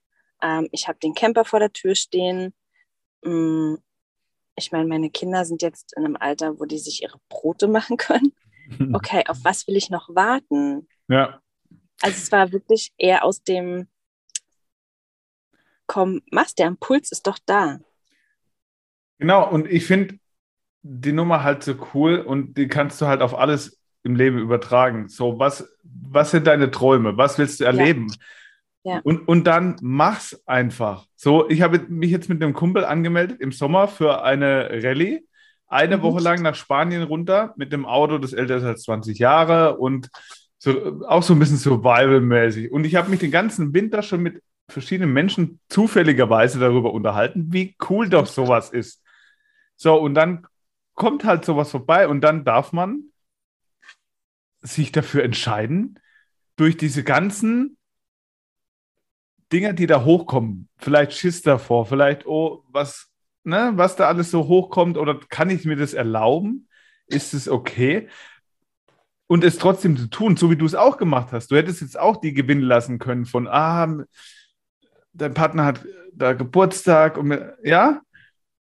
Ähm, 0.42 0.68
ich 0.72 0.88
habe 0.88 1.00
den 1.00 1.14
Camper 1.14 1.46
vor 1.46 1.60
der 1.60 1.72
Tür 1.72 1.96
stehen. 1.96 2.54
Mm, 3.24 3.76
ich 4.56 4.72
meine, 4.72 4.88
meine 4.88 5.10
Kinder 5.10 5.46
sind 5.46 5.62
jetzt 5.62 5.94
in 5.96 6.06
einem 6.06 6.18
Alter, 6.18 6.60
wo 6.60 6.66
die 6.66 6.80
sich 6.80 7.04
ihre 7.04 7.20
Brote 7.30 7.68
machen 7.68 7.98
können. 7.98 8.34
Okay, 8.94 9.24
auf 9.28 9.40
was 9.44 9.68
will 9.68 9.76
ich 9.76 9.90
noch 9.90 10.08
warten? 10.16 10.88
Ja. 11.10 11.42
Also 12.02 12.18
es 12.18 12.32
war 12.32 12.54
wirklich 12.54 12.94
eher 12.98 13.26
aus 13.26 13.44
dem, 13.44 13.90
komm, 15.88 16.22
mach's, 16.32 16.56
der 16.56 16.68
Impuls 16.68 17.12
ist 17.12 17.28
doch 17.28 17.38
da. 17.46 17.82
Genau, 19.22 19.48
und 19.48 19.70
ich 19.70 19.86
finde 19.86 20.16
die 20.82 21.14
Nummer 21.14 21.44
halt 21.44 21.64
so 21.64 21.76
cool 21.94 22.18
und 22.18 22.58
die 22.58 22.68
kannst 22.68 23.00
du 23.00 23.06
halt 23.06 23.22
auf 23.22 23.38
alles 23.38 23.80
im 24.02 24.16
Leben 24.16 24.40
übertragen. 24.40 25.10
So, 25.10 25.38
was, 25.38 25.70
was 25.84 26.32
sind 26.32 26.48
deine 26.48 26.72
Träume? 26.72 27.18
Was 27.18 27.38
willst 27.38 27.60
du 27.60 27.66
erleben? 27.66 28.08
Ja. 28.10 28.16
Ja. 28.84 29.00
Und, 29.04 29.28
und 29.28 29.46
dann 29.46 29.76
mach's 29.84 30.42
einfach. 30.48 31.06
So, 31.16 31.48
ich 31.48 31.62
habe 31.62 31.86
mich 31.88 32.10
jetzt 32.10 32.30
mit 32.30 32.42
einem 32.42 32.54
Kumpel 32.54 32.84
angemeldet 32.84 33.40
im 33.40 33.52
Sommer 33.52 33.88
für 33.88 34.24
eine 34.24 34.70
Rallye 34.84 35.24
eine 35.68 35.98
mhm. 35.98 36.02
Woche 36.02 36.24
lang 36.24 36.42
nach 36.42 36.56
Spanien 36.56 37.04
runter 37.04 37.54
mit 37.58 37.72
dem 37.72 37.86
Auto, 37.86 38.18
das 38.18 38.34
älter 38.34 38.58
ist 38.58 38.64
als 38.64 38.82
20 38.82 39.20
Jahre 39.20 39.78
und 39.78 40.10
so, 40.58 41.06
auch 41.08 41.22
so 41.22 41.34
ein 41.34 41.40
bisschen 41.40 41.58
survival-mäßig. 41.58 42.72
Und 42.72 42.86
ich 42.86 42.96
habe 42.96 43.12
mich 43.12 43.20
den 43.20 43.30
ganzen 43.30 43.72
Winter 43.74 44.02
schon 44.02 44.22
mit 44.22 44.42
verschiedenen 44.68 45.14
Menschen 45.14 45.60
zufälligerweise 45.70 46.60
darüber 46.60 46.92
unterhalten, 46.92 47.54
wie 47.54 47.76
cool 47.90 48.10
doch 48.10 48.26
sowas 48.26 48.72
ist. 48.72 49.02
So, 49.82 50.00
und 50.00 50.14
dann 50.14 50.46
kommt 50.94 51.24
halt 51.24 51.44
sowas 51.44 51.72
vorbei 51.72 52.08
und 52.08 52.22
dann 52.22 52.46
darf 52.46 52.72
man 52.72 53.06
sich 54.60 54.92
dafür 54.92 55.24
entscheiden, 55.24 55.98
durch 56.56 56.78
diese 56.78 57.04
ganzen 57.04 57.80
Dinge, 59.52 59.74
die 59.74 59.88
da 59.88 60.04
hochkommen, 60.04 60.70
vielleicht 60.78 61.14
Schiss 61.14 61.42
davor, 61.42 61.88
vielleicht, 61.88 62.28
oh, 62.28 62.64
was, 62.68 63.10
ne, 63.44 63.72
was 63.74 63.96
da 63.96 64.08
alles 64.08 64.30
so 64.30 64.48
hochkommt, 64.48 65.00
oder 65.00 65.20
kann 65.30 65.50
ich 65.50 65.66
mir 65.66 65.78
das 65.78 65.96
erlauben? 65.96 66.68
Ist 67.08 67.34
es 67.34 67.50
okay? 67.50 68.08
Und 69.26 69.44
es 69.44 69.58
trotzdem 69.58 69.98
zu 69.98 70.12
tun, 70.12 70.38
so 70.38 70.52
wie 70.52 70.58
du 70.58 70.68
es 70.68 70.76
auch 70.76 70.98
gemacht 70.98 71.32
hast. 71.32 71.50
Du 71.50 71.56
hättest 71.56 71.82
jetzt 71.82 71.98
auch 71.98 72.18
die 72.18 72.36
gewinnen 72.36 72.62
lassen 72.62 73.00
können 73.00 73.26
von, 73.26 73.48
ah, 73.48 74.06
dein 75.14 75.34
Partner 75.34 75.66
hat 75.66 75.84
da 76.14 76.34
Geburtstag 76.34 77.18
und 77.18 77.36
ja? 77.64 78.04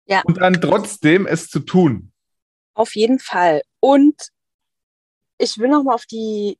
Ja. 0.09 0.23
Und 0.25 0.39
dann 0.39 0.59
trotzdem 0.59 1.27
es 1.27 1.49
zu 1.49 1.59
tun. 1.59 2.11
Auf 2.73 2.95
jeden 2.95 3.19
Fall. 3.19 3.61
Und 3.79 4.15
ich 5.37 5.57
will 5.57 5.69
nochmal 5.69 5.95
auf 5.95 6.05
die, 6.05 6.57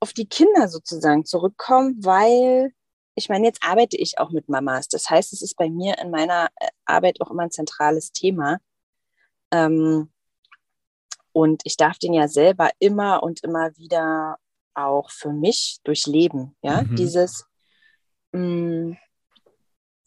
auf 0.00 0.12
die 0.12 0.28
Kinder 0.28 0.68
sozusagen 0.68 1.24
zurückkommen, 1.24 1.96
weil 2.04 2.72
ich 3.16 3.28
meine, 3.28 3.46
jetzt 3.46 3.64
arbeite 3.64 3.96
ich 3.96 4.18
auch 4.18 4.30
mit 4.30 4.48
Mamas. 4.48 4.86
Das 4.86 5.10
heißt, 5.10 5.32
es 5.32 5.42
ist 5.42 5.56
bei 5.56 5.68
mir 5.68 5.98
in 5.98 6.10
meiner 6.10 6.50
äh, 6.60 6.68
Arbeit 6.84 7.20
auch 7.20 7.32
immer 7.32 7.42
ein 7.42 7.50
zentrales 7.50 8.12
Thema. 8.12 8.58
Ähm, 9.50 10.12
und 11.32 11.62
ich 11.64 11.76
darf 11.76 11.98
den 11.98 12.14
ja 12.14 12.28
selber 12.28 12.70
immer 12.78 13.24
und 13.24 13.42
immer 13.42 13.76
wieder 13.76 14.38
auch 14.74 15.10
für 15.10 15.32
mich 15.32 15.80
durchleben. 15.82 16.56
Ja, 16.62 16.82
mhm. 16.82 16.94
dieses 16.94 17.44
mh, 18.30 18.40
mm, 18.40 18.98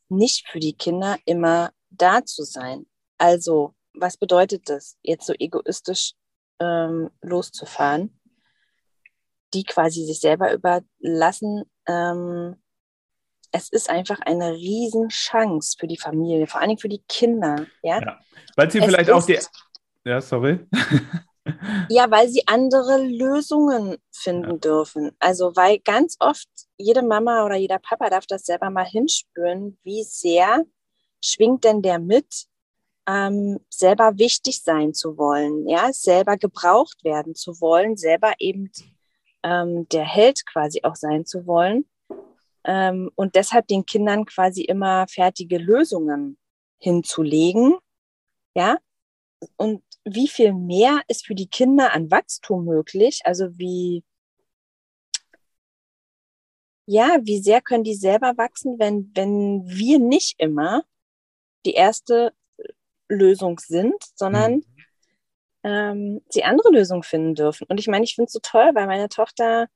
nicht 0.07 0.47
für 0.47 0.59
die 0.59 0.73
Kinder 0.73 1.17
immer 1.25 1.71
da 1.91 2.25
zu 2.25 2.43
sein. 2.43 2.85
Also, 3.17 3.75
was 3.93 4.17
bedeutet 4.17 4.69
das, 4.69 4.97
jetzt 5.03 5.25
so 5.25 5.33
egoistisch 5.37 6.13
ähm, 6.59 7.09
loszufahren? 7.21 8.19
Die 9.53 9.63
quasi 9.63 10.05
sich 10.05 10.19
selber 10.19 10.53
überlassen, 10.53 11.63
ähm, 11.87 12.55
es 13.51 13.69
ist 13.69 13.89
einfach 13.89 14.19
eine 14.21 14.53
Riesenchance 14.53 15.75
für 15.77 15.87
die 15.87 15.97
Familie, 15.97 16.47
vor 16.47 16.61
allen 16.61 16.69
Dingen 16.69 16.79
für 16.79 16.89
die 16.89 17.03
Kinder. 17.07 17.67
Ja, 17.83 17.99
ja 17.99 18.19
weil 18.55 18.71
sie 18.71 18.79
es 18.79 18.85
vielleicht 18.85 19.11
auch 19.11 19.25
die. 19.25 19.39
Ja, 20.05 20.21
sorry. 20.21 20.65
ja, 21.89 22.09
weil 22.09 22.29
sie 22.29 22.43
andere 22.47 22.97
Lösungen 23.03 23.97
finden 24.11 24.51
ja. 24.51 24.57
dürfen. 24.57 25.11
Also, 25.19 25.55
weil 25.55 25.79
ganz 25.79 26.15
oft 26.19 26.47
jede 26.77 27.03
Mama 27.03 27.45
oder 27.45 27.55
jeder 27.55 27.79
Papa 27.79 28.09
darf 28.09 28.25
das 28.25 28.45
selber 28.45 28.69
mal 28.69 28.85
hinspüren, 28.85 29.77
wie 29.83 30.03
sehr 30.03 30.63
schwingt 31.23 31.63
denn 31.63 31.81
der 31.81 31.99
mit, 31.99 32.47
ähm, 33.07 33.59
selber 33.69 34.17
wichtig 34.17 34.61
sein 34.61 34.93
zu 34.93 35.17
wollen, 35.17 35.67
ja, 35.67 35.91
selber 35.91 36.37
gebraucht 36.37 37.03
werden 37.03 37.35
zu 37.35 37.59
wollen, 37.61 37.97
selber 37.97 38.33
eben 38.39 38.71
ähm, 39.43 39.87
der 39.89 40.05
Held 40.05 40.45
quasi 40.45 40.81
auch 40.83 40.95
sein 40.95 41.25
zu 41.25 41.47
wollen 41.47 41.85
ähm, 42.63 43.11
und 43.15 43.35
deshalb 43.35 43.67
den 43.67 43.85
Kindern 43.85 44.25
quasi 44.25 44.63
immer 44.63 45.07
fertige 45.07 45.57
Lösungen 45.57 46.37
hinzulegen. 46.77 47.77
Ja, 48.55 48.77
und 49.57 49.83
wie 50.03 50.27
viel 50.27 50.53
mehr 50.53 51.01
ist 51.07 51.25
für 51.25 51.35
die 51.35 51.47
Kinder 51.47 51.93
an 51.93 52.11
Wachstum 52.11 52.65
möglich? 52.65 53.21
Also 53.23 53.57
wie, 53.57 54.03
ja, 56.85 57.17
wie 57.23 57.41
sehr 57.41 57.61
können 57.61 57.83
die 57.83 57.95
selber 57.95 58.37
wachsen, 58.37 58.77
wenn, 58.79 59.11
wenn 59.15 59.63
wir 59.65 59.99
nicht 59.99 60.39
immer 60.39 60.83
die 61.65 61.73
erste 61.73 62.33
Lösung 63.07 63.59
sind, 63.59 63.95
sondern 64.15 64.53
mhm. 64.53 64.65
ähm, 65.63 66.21
sie 66.29 66.43
andere 66.43 66.69
Lösungen 66.71 67.03
finden 67.03 67.35
dürfen. 67.35 67.65
Und 67.67 67.79
ich 67.79 67.87
meine, 67.87 68.03
ich 68.03 68.15
finde 68.15 68.27
es 68.27 68.33
so 68.33 68.39
toll, 68.41 68.71
weil 68.73 68.87
meine 68.87 69.09
Tochter 69.09 69.67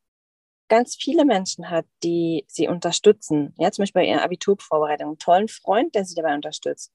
ganz 0.68 0.96
viele 0.96 1.26
Menschen 1.26 1.70
hat, 1.70 1.86
die 2.04 2.46
sie 2.48 2.68
unterstützen. 2.68 3.54
Ja, 3.58 3.72
zum 3.72 3.84
Beispiel 3.84 4.02
bei 4.02 4.08
ihrer 4.08 4.24
Abiturvorbereitung. 4.24 5.10
Einen 5.10 5.20
tollen 5.20 5.48
Freund, 5.48 5.94
der 5.94 6.06
sie 6.06 6.16
dabei 6.16 6.34
unterstützt. 6.34 6.92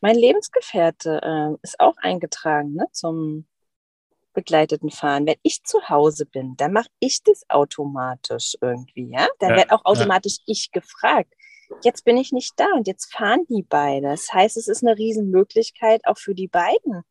Mein 0.00 0.16
Lebensgefährte 0.16 1.20
äh, 1.22 1.56
ist 1.62 1.80
auch 1.80 1.96
eingetragen 1.98 2.74
ne, 2.74 2.86
zum 2.92 3.46
begleiteten 4.32 4.90
Fahren. 4.90 5.26
Wenn 5.26 5.36
ich 5.42 5.62
zu 5.64 5.88
Hause 5.88 6.26
bin, 6.26 6.56
dann 6.56 6.72
mache 6.72 6.88
ich 7.00 7.22
das 7.22 7.44
automatisch 7.48 8.56
irgendwie. 8.60 9.10
Ja, 9.10 9.28
dann 9.38 9.50
ja, 9.50 9.56
wird 9.56 9.72
auch 9.72 9.84
automatisch 9.84 10.38
ja. 10.38 10.44
ich 10.46 10.72
gefragt. 10.72 11.32
Jetzt 11.82 12.04
bin 12.04 12.16
ich 12.16 12.32
nicht 12.32 12.52
da 12.56 12.66
und 12.74 12.86
jetzt 12.86 13.12
fahren 13.12 13.44
die 13.48 13.64
beide. 13.68 14.08
Das 14.08 14.32
heißt, 14.32 14.56
es 14.56 14.68
ist 14.68 14.82
eine 14.82 14.96
Riesenmöglichkeit 14.96 16.06
auch 16.06 16.18
für 16.18 16.34
die 16.34 16.48
beiden, 16.48 17.02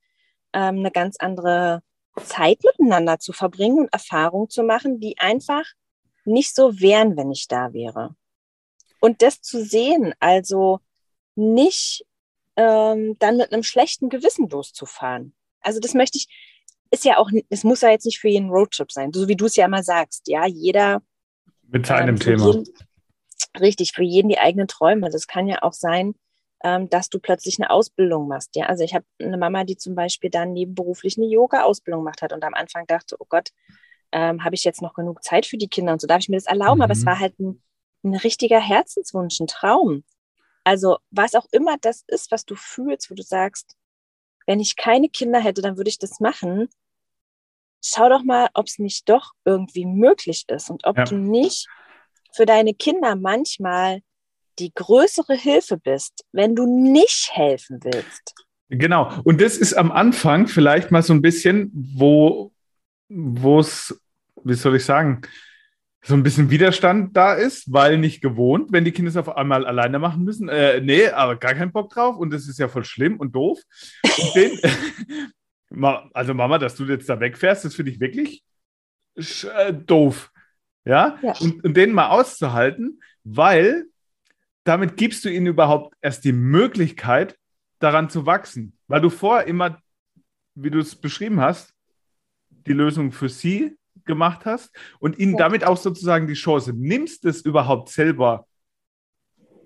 ähm, 0.54 0.80
eine 0.80 0.92
ganz 0.92 1.18
andere 1.20 1.82
Zeit 2.24 2.60
miteinander 2.64 3.20
zu 3.20 3.34
verbringen 3.34 3.80
und 3.80 3.94
Erfahrungen 3.94 4.50
zu 4.50 4.64
machen, 4.64 5.00
die 5.00 5.18
einfach 5.18 5.66
nicht 6.26 6.56
so 6.56 6.80
wären, 6.80 7.18
wenn 7.18 7.32
ich 7.32 7.48
da 7.48 7.74
wäre. 7.74 8.16
Und 9.00 9.22
das 9.22 9.42
zu 9.42 9.64
sehen, 9.64 10.14
also 10.20 10.80
nicht 11.36 12.06
ähm, 12.56 13.18
dann 13.20 13.38
mit 13.38 13.52
einem 13.52 13.64
schlechten 13.64 14.10
Gewissen 14.10 14.50
loszufahren. 14.50 15.34
Also 15.62 15.80
das 15.80 15.94
möchte 15.94 16.18
ich, 16.18 16.28
ist 16.92 17.06
ja 17.06 17.18
auch, 17.18 17.30
es 17.50 17.64
muss 17.64 17.82
ja 17.82 17.90
jetzt 17.90 18.06
nicht 18.06 18.20
für 18.20 18.28
jeden 18.28 18.50
Roadtrip 18.50 18.92
sein, 18.92 19.12
so 19.14 19.28
wie 19.28 19.36
du 19.36 19.46
es 19.46 19.56
ja 19.56 19.66
immer 19.66 19.84
sagst, 19.84 20.28
ja, 20.28 20.46
jeder 20.46 21.02
mit 21.72 21.86
seinem 21.86 22.16
ähm, 22.16 22.20
Thema. 22.20 22.52
Jeden, 22.52 22.74
richtig 23.60 23.94
für 23.94 24.04
jeden 24.04 24.30
die 24.30 24.40
eigenen 24.40 24.68
Träume. 24.68 25.10
Das 25.10 25.28
kann 25.28 25.48
ja 25.48 25.62
auch 25.62 25.74
sein, 25.74 26.16
ähm, 26.64 26.90
dass 26.90 27.10
du 27.10 27.20
plötzlich 27.20 27.60
eine 27.60 27.70
Ausbildung 27.70 28.28
machst. 28.28 28.56
Ja, 28.56 28.68
also 28.68 28.84
ich 28.84 28.94
habe 28.94 29.06
eine 29.20 29.38
Mama, 29.38 29.64
die 29.64 29.78
zum 29.78 29.96
Beispiel 29.96 30.30
dann 30.30 30.54
nebenberuflich 30.54 31.18
eine 31.18 31.28
Yoga-Ausbildung 31.28 32.04
gemacht 32.04 32.22
hat 32.22 32.34
und 32.34 32.44
am 32.44 32.54
Anfang 32.54 32.86
dachte, 32.88 33.16
oh 33.20 33.26
Gott, 33.28 33.50
ähm, 34.12 34.44
habe 34.44 34.56
ich 34.56 34.64
jetzt 34.64 34.82
noch 34.82 34.94
genug 34.94 35.24
Zeit 35.24 35.46
für 35.46 35.58
die 35.58 35.70
Kinder 35.70 35.94
und 35.94 36.02
so 36.02 36.08
darf 36.08 36.20
ich 36.20 36.30
mir 36.30 36.38
das 36.38 36.46
erlauben. 36.46 36.78
Mhm. 36.78 36.84
Aber 36.84 36.94
es 36.94 37.02
mhm. 37.02 37.06
war 37.08 37.20
halt 37.20 37.40
ein, 37.40 37.62
ein 38.04 38.16
richtiger 38.16 38.60
Herzenswunsch, 38.60 39.40
ein 39.40 39.48
Traum. 39.48 40.04
Also 40.64 40.98
was 41.10 41.36
auch 41.36 41.48
immer 41.52 41.78
das 41.82 42.04
ist, 42.08 42.32
was 42.32 42.46
du 42.46 42.56
fühlst, 42.56 43.10
wo 43.10 43.16
du 43.16 43.24
sagst, 43.24 43.76
wenn 44.46 44.60
ich 44.60 44.76
keine 44.76 45.10
Kinder 45.10 45.40
hätte, 45.40 45.62
dann 45.62 45.78
würde 45.78 45.90
ich 45.90 46.00
das 46.00 46.20
machen. 46.20 46.70
Schau 47.84 48.10
doch 48.10 48.24
mal, 48.24 48.50
ob 48.54 48.68
es 48.68 48.78
nicht 48.78 49.10
doch 49.10 49.32
irgendwie 49.46 49.86
möglich 49.86 50.46
ist 50.48 50.70
und 50.70 50.86
ob 50.86 50.98
ja. 50.98 51.04
du 51.06 51.16
nicht 51.16 51.68
für 52.34 52.46
deine 52.46 52.74
Kinder 52.74 53.16
manchmal 53.16 54.02
die 54.60 54.74
größere 54.74 55.36
Hilfe 55.36 55.78
bist, 55.78 56.26
wenn 56.32 56.56
du 56.56 56.66
nicht 56.66 57.32
helfen 57.34 57.80
willst. 57.84 58.34
Genau. 58.70 59.12
Und 59.24 59.42
das 59.42 59.58
ist 59.58 59.74
am 59.74 59.92
Anfang 59.92 60.48
vielleicht 60.48 60.92
mal 60.92 61.04
so 61.04 61.14
ein 61.14 61.22
bisschen, 61.22 61.72
wo 61.74 62.52
es, 63.60 64.02
wie 64.44 64.54
soll 64.54 64.78
ich 64.78 64.86
sagen, 64.86 65.22
so 66.04 66.16
ein 66.16 66.24
bisschen 66.24 66.50
Widerstand 66.50 67.16
da 67.16 67.34
ist, 67.34 67.72
weil 67.72 67.98
nicht 67.98 68.22
gewohnt, 68.22 68.72
wenn 68.72 68.86
die 68.86 68.92
Kinder 68.92 69.10
es 69.10 69.18
auf 69.18 69.36
einmal 69.36 69.66
alleine 69.66 70.00
machen 70.00 70.24
müssen. 70.24 70.50
Äh, 70.50 70.82
nee, 70.82 71.08
aber 71.08 71.36
gar 71.36 71.54
keinen 71.54 71.72
Bock 71.72 71.92
drauf 71.92 72.18
und 72.18 72.32
das 72.32 72.48
ist 72.48 72.58
ja 72.60 72.68
voll 72.68 72.86
schlimm 72.86 73.18
und 73.18 73.36
doof. 73.36 73.60
Und 74.04 74.36
den, 74.36 74.60
also 76.14 76.34
Mama, 76.34 76.58
dass 76.58 76.76
du 76.76 76.86
jetzt 76.86 77.08
da 77.08 77.20
wegfährst, 77.20 77.66
das 77.66 77.76
finde 77.76 77.92
ich 77.92 78.00
wirklich 78.00 78.44
äh, 79.16 79.74
doof. 79.74 80.31
Ja, 80.86 81.18
ja. 81.22 81.34
Und, 81.40 81.64
und 81.64 81.78
den 81.78 81.94
mal 81.94 82.10
auszuhalten, 82.10 83.02
weil 83.24 83.86
damit 84.64 84.98
gibst 84.98 85.26
du 85.26 85.30
ihnen 85.30 85.48
überhaupt 85.48 85.96
erst 86.02 86.24
die 86.24 86.34
Möglichkeit, 86.34 87.38
daran 87.80 88.10
zu 88.10 88.26
wachsen. 88.26 88.78
Weil 88.88 89.02
du 89.02 89.10
vorher 89.10 89.48
immer, 89.48 89.80
wie 90.56 90.70
du 90.70 90.80
es 90.80 90.96
beschrieben 90.96 91.42
hast, 91.42 91.74
die 92.50 92.74
Lösung 92.74 93.12
für 93.12 93.30
sie 93.30 93.76
gemacht 94.06 94.46
hast 94.46 94.76
und 95.00 95.18
ihnen 95.20 95.34
ja. 95.34 95.40
damit 95.40 95.64
auch 95.64 95.78
sozusagen 95.78 96.28
die 96.28 96.34
Chance 96.34 96.74
nimmst, 96.76 97.26
es 97.26 97.42
überhaupt 97.42 97.90
selber 97.90 98.48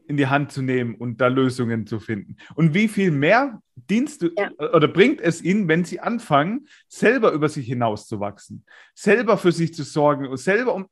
in 0.08 0.18
die 0.18 0.28
Hand 0.28 0.52
zu 0.52 0.62
nehmen 0.62 0.96
und 0.96 1.20
da 1.20 1.28
Lösungen 1.28 1.88
zu 1.88 2.00
finden. 2.00 2.38
Und 2.54 2.74
wie 2.74 2.88
viel 2.88 3.12
mehr 3.12 3.62
dienst 3.76 4.22
du 4.22 4.30
ja. 4.38 4.52
oder 4.74 4.88
bringt 4.88 5.20
es 5.20 5.42
ihnen, 5.42 5.68
wenn 5.68 5.84
sie 5.84 6.00
anfangen, 6.00 6.68
selber 6.88 7.32
über 7.32 7.50
sich 7.50 7.66
hinauszuwachsen, 7.66 8.66
selber 8.94 9.38
für 9.38 9.52
sich 9.52 9.74
zu 9.74 9.84
sorgen 9.84 10.28
und 10.28 10.38
selber 10.38 10.76
um 10.76 10.88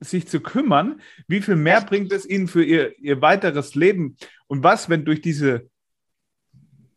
sich 0.00 0.28
zu 0.28 0.40
kümmern, 0.40 1.00
wie 1.26 1.40
viel 1.40 1.56
mehr 1.56 1.80
bringt 1.80 2.12
es 2.12 2.28
ihnen 2.28 2.48
für 2.48 2.64
ihr, 2.64 2.98
ihr 2.98 3.22
weiteres 3.22 3.74
Leben? 3.74 4.16
Und 4.46 4.62
was, 4.62 4.88
wenn 4.88 5.04
durch 5.04 5.20
diese, 5.20 5.68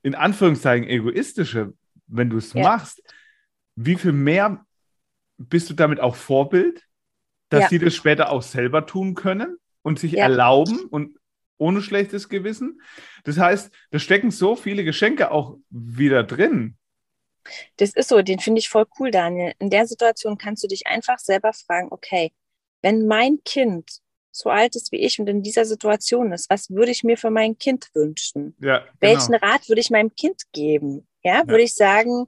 in 0.03 0.15
Anführungszeichen, 0.15 0.87
egoistische, 0.87 1.73
wenn 2.07 2.29
du 2.29 2.37
es 2.37 2.53
ja. 2.53 2.63
machst, 2.63 3.01
wie 3.75 3.95
viel 3.95 4.11
mehr 4.11 4.65
bist 5.37 5.69
du 5.69 5.73
damit 5.73 5.99
auch 5.99 6.15
Vorbild, 6.15 6.85
dass 7.49 7.63
ja. 7.63 7.69
sie 7.69 7.79
das 7.79 7.95
später 7.95 8.29
auch 8.31 8.43
selber 8.43 8.85
tun 8.85 9.15
können 9.15 9.57
und 9.81 9.99
sich 9.99 10.13
ja. 10.13 10.23
erlauben 10.23 10.81
und 10.89 11.17
ohne 11.57 11.81
schlechtes 11.81 12.27
Gewissen? 12.27 12.81
Das 13.23 13.37
heißt, 13.37 13.71
da 13.91 13.99
stecken 13.99 14.31
so 14.31 14.55
viele 14.55 14.83
Geschenke 14.83 15.31
auch 15.31 15.57
wieder 15.69 16.23
drin. 16.23 16.75
Das 17.77 17.93
ist 17.93 18.09
so, 18.09 18.21
den 18.21 18.39
finde 18.39 18.59
ich 18.59 18.69
voll 18.69 18.85
cool, 18.99 19.11
Daniel. 19.11 19.53
In 19.59 19.69
der 19.69 19.87
Situation 19.87 20.37
kannst 20.37 20.63
du 20.63 20.67
dich 20.67 20.87
einfach 20.87 21.19
selber 21.19 21.53
fragen, 21.53 21.87
okay, 21.91 22.33
wenn 22.81 23.07
mein 23.07 23.39
Kind 23.43 24.01
so 24.31 24.49
alt 24.49 24.75
ist 24.75 24.91
wie 24.91 24.97
ich 24.97 25.19
und 25.19 25.27
in 25.27 25.43
dieser 25.43 25.65
Situation 25.65 26.31
ist, 26.31 26.49
was 26.49 26.69
würde 26.69 26.91
ich 26.91 27.03
mir 27.03 27.17
für 27.17 27.29
mein 27.29 27.57
Kind 27.57 27.89
wünschen? 27.93 28.55
Ja, 28.59 28.79
genau. 28.79 28.91
Welchen 28.99 29.35
Rat 29.35 29.67
würde 29.67 29.81
ich 29.81 29.89
meinem 29.89 30.13
Kind 30.15 30.43
geben? 30.53 31.07
Ja, 31.23 31.39
ja, 31.39 31.47
würde 31.47 31.63
ich 31.63 31.75
sagen, 31.75 32.27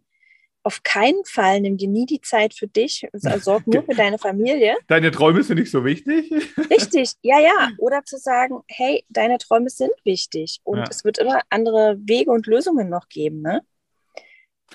auf 0.64 0.84
keinen 0.84 1.24
Fall 1.26 1.62
nimm 1.62 1.78
dir 1.78 1.88
nie 1.88 2.06
die 2.06 2.22
Zeit 2.22 2.54
für 2.54 2.68
dich, 2.68 3.08
sorg 3.14 3.66
nur 3.66 3.84
für 3.86 3.96
deine 3.96 4.18
Familie. 4.18 4.76
Deine 4.88 5.12
Träume 5.12 5.42
sind 5.44 5.58
nicht 5.58 5.72
so 5.72 5.84
wichtig. 5.86 6.32
Richtig, 6.70 7.14
ja, 7.22 7.40
ja. 7.40 7.70
Oder 7.78 8.04
zu 8.04 8.18
sagen, 8.18 8.62
hey, 8.68 9.04
deine 9.10 9.38
Träume 9.38 9.70
sind 9.70 9.92
wichtig 10.04 10.60
und 10.64 10.80
ja. 10.80 10.86
es 10.90 11.04
wird 11.04 11.18
immer 11.18 11.42
andere 11.50 11.98
Wege 12.02 12.32
und 12.32 12.46
Lösungen 12.46 12.90
noch 12.90 13.10
geben. 13.10 13.42
Ne? 13.42 13.62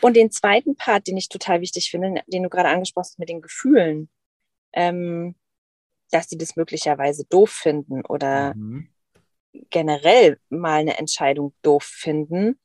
Und 0.01 0.17
den 0.17 0.31
zweiten 0.31 0.77
Part, 0.77 1.07
den 1.07 1.17
ich 1.17 1.29
total 1.29 1.61
wichtig 1.61 1.91
finde, 1.91 2.23
den 2.27 2.43
du 2.43 2.49
gerade 2.49 2.69
angesprochen 2.69 3.05
hast 3.05 3.19
mit 3.19 3.29
den 3.29 3.41
Gefühlen, 3.41 4.09
ähm, 4.73 5.37
dass 6.11 6.29
sie 6.29 6.39
das 6.39 6.57
möglicherweise 6.57 7.25
doof 7.25 7.51
finden 7.51 8.05
oder 8.05 8.55
mhm. 8.55 8.89
generell 9.71 10.39
mal 10.49 10.81
eine 10.81 10.99
Entscheidung 10.99 11.55
doof 11.63 11.85
finden. 11.85 12.59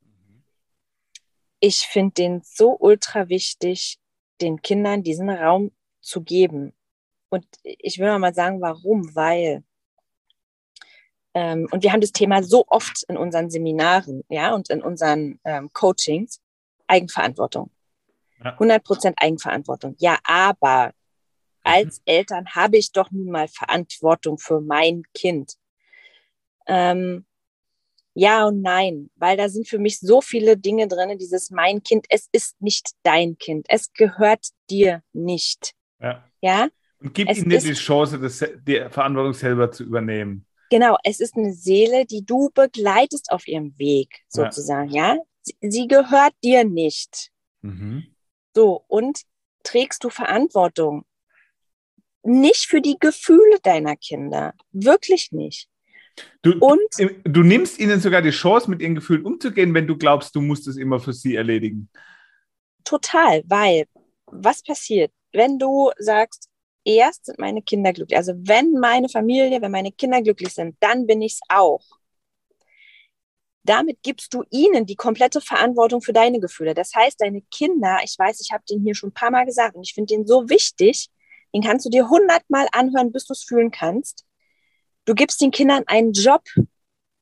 Ich 1.60 1.80
finde 1.80 2.14
den 2.14 2.42
so 2.44 2.76
ultra 2.80 3.30
wichtig, 3.30 4.00
den 4.42 4.62
Kindern 4.62 5.04
diesen 5.04 5.30
Raum 5.30 5.72
zu 6.02 6.22
geben. 6.22 6.74
Und 7.30 7.46
ich 7.64 8.00
will 8.00 8.18
mal 8.20 8.34
sagen, 8.34 8.60
warum? 8.62 9.16
Weil, 9.16 9.64
ähm, 11.34 11.68
und 11.72 11.84
wir 11.84 11.94
haben 11.94 12.02
das 12.02 12.12
Thema 12.12 12.44
so 12.44 12.66
oft 12.68 13.04
in 13.08 13.16
unseren 13.16 13.50
Seminaren, 13.50 14.24
ja, 14.28 14.54
und 14.54 14.70
in 14.70 14.82
unseren 14.82 15.40
ähm, 15.46 15.72
Coachings, 15.72 16.42
Eigenverantwortung. 16.88 17.72
Ja. 18.44 18.58
100% 18.58 19.14
Eigenverantwortung. 19.18 19.96
Ja, 20.00 20.18
aber 20.24 20.94
als 21.64 22.00
mhm. 22.00 22.04
Eltern 22.06 22.46
habe 22.56 22.78
ich 22.78 22.92
doch 22.92 23.12
nun 23.12 23.32
mal 23.32 23.48
Verantwortung 23.48 24.38
für 24.38 24.62
mein 24.62 25.04
Kind. 25.14 25.54
Ähm, 26.68 27.26
ja 28.14 28.46
und 28.46 28.62
nein, 28.62 29.10
weil 29.16 29.38
da 29.38 29.50
sind 29.50 29.68
für 29.68 29.80
mich 29.80 30.00
so 30.00 30.22
viele 30.22 30.58
Dinge 30.58 30.88
drin, 30.88 31.18
dieses 31.18 31.50
mein 31.50 31.82
Kind, 31.84 32.06
es 32.10 32.28
ist 32.32 32.62
nicht 32.62 32.92
dein 33.04 33.38
Kind, 33.38 33.66
es 33.70 33.94
gehört 33.94 34.48
dir 34.70 35.02
nicht. 35.14 35.74
Ja. 36.00 36.24
ja? 36.42 36.68
Und 37.00 37.14
gib 37.14 37.30
ihnen 37.30 37.50
die 37.50 37.74
Chance, 37.74 38.20
das, 38.20 38.44
die 38.68 38.86
Verantwortung 38.90 39.34
selber 39.34 39.72
zu 39.72 39.84
übernehmen. 39.84 40.46
Genau, 40.70 40.96
es 41.04 41.20
ist 41.20 41.36
eine 41.36 41.54
Seele, 41.54 42.06
die 42.06 42.24
du 42.24 42.50
begleitest 42.54 43.32
auf 43.32 43.48
ihrem 43.48 43.78
Weg, 43.78 44.20
sozusagen, 44.30 44.90
ja. 44.90 45.16
ja? 45.16 45.20
Sie, 45.42 45.56
sie, 45.62 45.88
gehört 45.88 46.34
dir 46.44 46.64
nicht. 46.64 47.32
Mhm. 47.62 48.06
So, 48.56 48.84
und 48.88 49.24
trägst 49.64 50.04
du 50.04 50.10
Verantwortung? 50.10 51.04
Nicht 52.24 52.68
für 52.68 52.82
die 52.82 52.98
Gefühle 53.00 53.60
deiner 53.64 53.96
Kinder. 53.96 54.54
Wirklich 54.72 55.32
nicht. 55.32 55.68
Du, 56.42 56.54
und, 56.60 56.82
du 57.24 57.44
nimmst 57.44 57.80
ihnen 57.80 58.00
sogar 58.00 58.22
die 58.22 58.32
Chance, 58.32 58.70
mit 58.70 58.82
ihren 58.82 58.96
Gefühlen 58.96 59.26
umzugehen, 59.26 59.74
wenn 59.74 59.88
du 59.88 59.98
glaubst, 59.98 60.36
du 60.36 60.42
musst 60.42 60.68
es 60.68 60.78
immer 60.78 61.00
für 61.00 61.14
sie 61.14 61.36
erledigen. 61.36 61.90
Total, 62.84 63.44
weil 63.46 63.86
was 64.26 64.64
passiert, 64.64 65.12
wenn 65.34 65.60
du 65.60 65.92
sagst, 65.98 66.50
erst 66.84 67.26
sind 67.26 67.40
meine 67.40 67.62
Kinder 67.62 67.94
glücklich, 67.94 68.18
also 68.18 68.34
wenn 68.38 68.74
meine 68.74 69.08
Familie, 69.10 69.62
wenn 69.62 69.72
meine 69.72 69.92
Kinder 69.92 70.22
glücklich 70.22 70.54
sind, 70.54 70.76
dann 70.80 71.06
bin 71.06 71.22
ich 71.22 71.34
es 71.34 71.42
auch. 71.50 71.84
Damit 73.64 74.02
gibst 74.02 74.34
du 74.34 74.44
ihnen 74.50 74.88
die 74.88 74.96
komplette 74.96 75.40
Verantwortung 75.40 76.02
für 76.02 76.14
deine 76.14 76.40
Gefühle. 76.40 76.74
Das 76.74 76.96
heißt, 76.96 77.22
deine 77.22 77.44
Kinder, 77.52 78.00
ich 78.04 78.18
weiß, 78.18 78.42
ich 78.42 78.52
habe 78.52 78.64
den 78.68 78.82
hier 78.82 78.96
schon 78.96 79.10
ein 79.10 79.14
paar 79.14 79.30
Mal 79.30 79.46
gesagt 79.46 79.76
und 79.76 79.84
ich 79.84 79.94
finde 79.94 80.16
den 80.16 80.26
so 80.26 80.50
wichtig, 80.50 81.10
den 81.54 81.62
kannst 81.62 81.86
du 81.86 81.90
dir 81.90 82.10
hundertmal 82.10 82.68
anhören, 82.72 83.12
bis 83.12 83.26
du 83.26 83.34
es 83.34 83.44
fühlen 83.44 83.72
kannst. 83.72 84.26
Du 85.06 85.16
gibst 85.16 85.42
den 85.42 85.52
Kindern 85.52 85.84
einen 85.88 86.14
Job, 86.14 86.44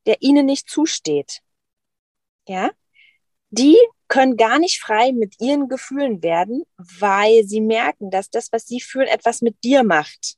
der 0.06 0.22
ihnen 0.22 0.46
nicht 0.46 0.70
zusteht. 0.70 1.40
Ja? 2.48 2.72
Die 3.50 3.78
können 4.08 4.38
gar 4.38 4.60
nicht 4.60 4.80
frei 4.80 5.12
mit 5.12 5.40
ihren 5.40 5.70
Gefühlen 5.70 6.22
werden, 6.24 6.64
weil 6.78 7.44
sie 7.46 7.62
merken, 7.62 8.10
dass 8.12 8.30
das, 8.30 8.52
was 8.52 8.66
sie 8.66 8.82
fühlen, 8.82 9.08
etwas 9.08 9.42
mit 9.42 9.64
dir 9.64 9.84
macht. 9.84 10.36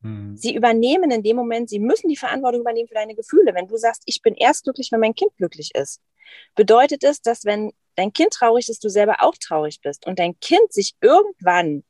Mhm. 0.00 0.36
Sie 0.36 0.54
übernehmen 0.54 1.10
in 1.10 1.22
dem 1.22 1.36
Moment, 1.36 1.68
sie 1.68 1.80
müssen 1.80 2.08
die 2.08 2.16
Verantwortung 2.16 2.62
übernehmen 2.62 2.88
für 2.88 2.94
deine 2.94 3.14
Gefühle. 3.14 3.54
Wenn 3.54 3.68
du 3.68 3.76
sagst, 3.76 4.02
ich 4.06 4.22
bin 4.22 4.34
erst 4.34 4.64
glücklich, 4.64 4.90
wenn 4.90 5.00
mein 5.00 5.14
Kind 5.14 5.36
glücklich 5.36 5.70
ist, 5.74 6.00
bedeutet 6.54 7.04
es, 7.04 7.20
dass 7.20 7.44
wenn 7.44 7.72
dein 7.94 8.12
Kind 8.12 8.32
traurig 8.32 8.68
ist, 8.68 8.82
du 8.84 8.88
selber 8.88 9.22
auch 9.22 9.34
traurig 9.38 9.80
bist 9.82 10.06
und 10.06 10.18
dein 10.18 10.38
Kind 10.40 10.72
sich 10.72 10.94
irgendwann 11.00 11.84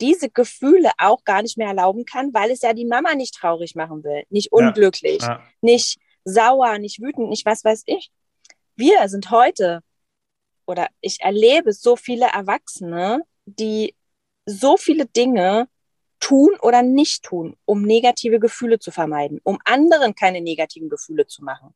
diese 0.00 0.30
Gefühle 0.30 0.90
auch 0.98 1.24
gar 1.24 1.42
nicht 1.42 1.56
mehr 1.56 1.68
erlauben 1.68 2.04
kann, 2.04 2.34
weil 2.34 2.50
es 2.50 2.62
ja 2.62 2.72
die 2.72 2.84
Mama 2.84 3.14
nicht 3.14 3.34
traurig 3.34 3.74
machen 3.74 4.04
will, 4.04 4.24
nicht 4.30 4.52
unglücklich, 4.52 5.22
ja, 5.22 5.28
ja. 5.28 5.42
nicht 5.60 5.98
sauer, 6.24 6.78
nicht 6.78 7.00
wütend, 7.00 7.28
nicht 7.28 7.46
was 7.46 7.64
weiß 7.64 7.84
ich. 7.86 8.10
Wir 8.74 9.08
sind 9.08 9.30
heute 9.30 9.80
oder 10.66 10.88
ich 11.00 11.20
erlebe 11.20 11.72
so 11.72 11.96
viele 11.96 12.26
Erwachsene, 12.26 13.22
die 13.46 13.94
so 14.44 14.76
viele 14.76 15.06
Dinge 15.06 15.68
tun 16.20 16.56
oder 16.60 16.82
nicht 16.82 17.22
tun, 17.22 17.56
um 17.64 17.82
negative 17.82 18.40
Gefühle 18.40 18.78
zu 18.78 18.90
vermeiden, 18.90 19.40
um 19.44 19.58
anderen 19.64 20.14
keine 20.14 20.40
negativen 20.40 20.88
Gefühle 20.88 21.26
zu 21.26 21.44
machen. 21.44 21.74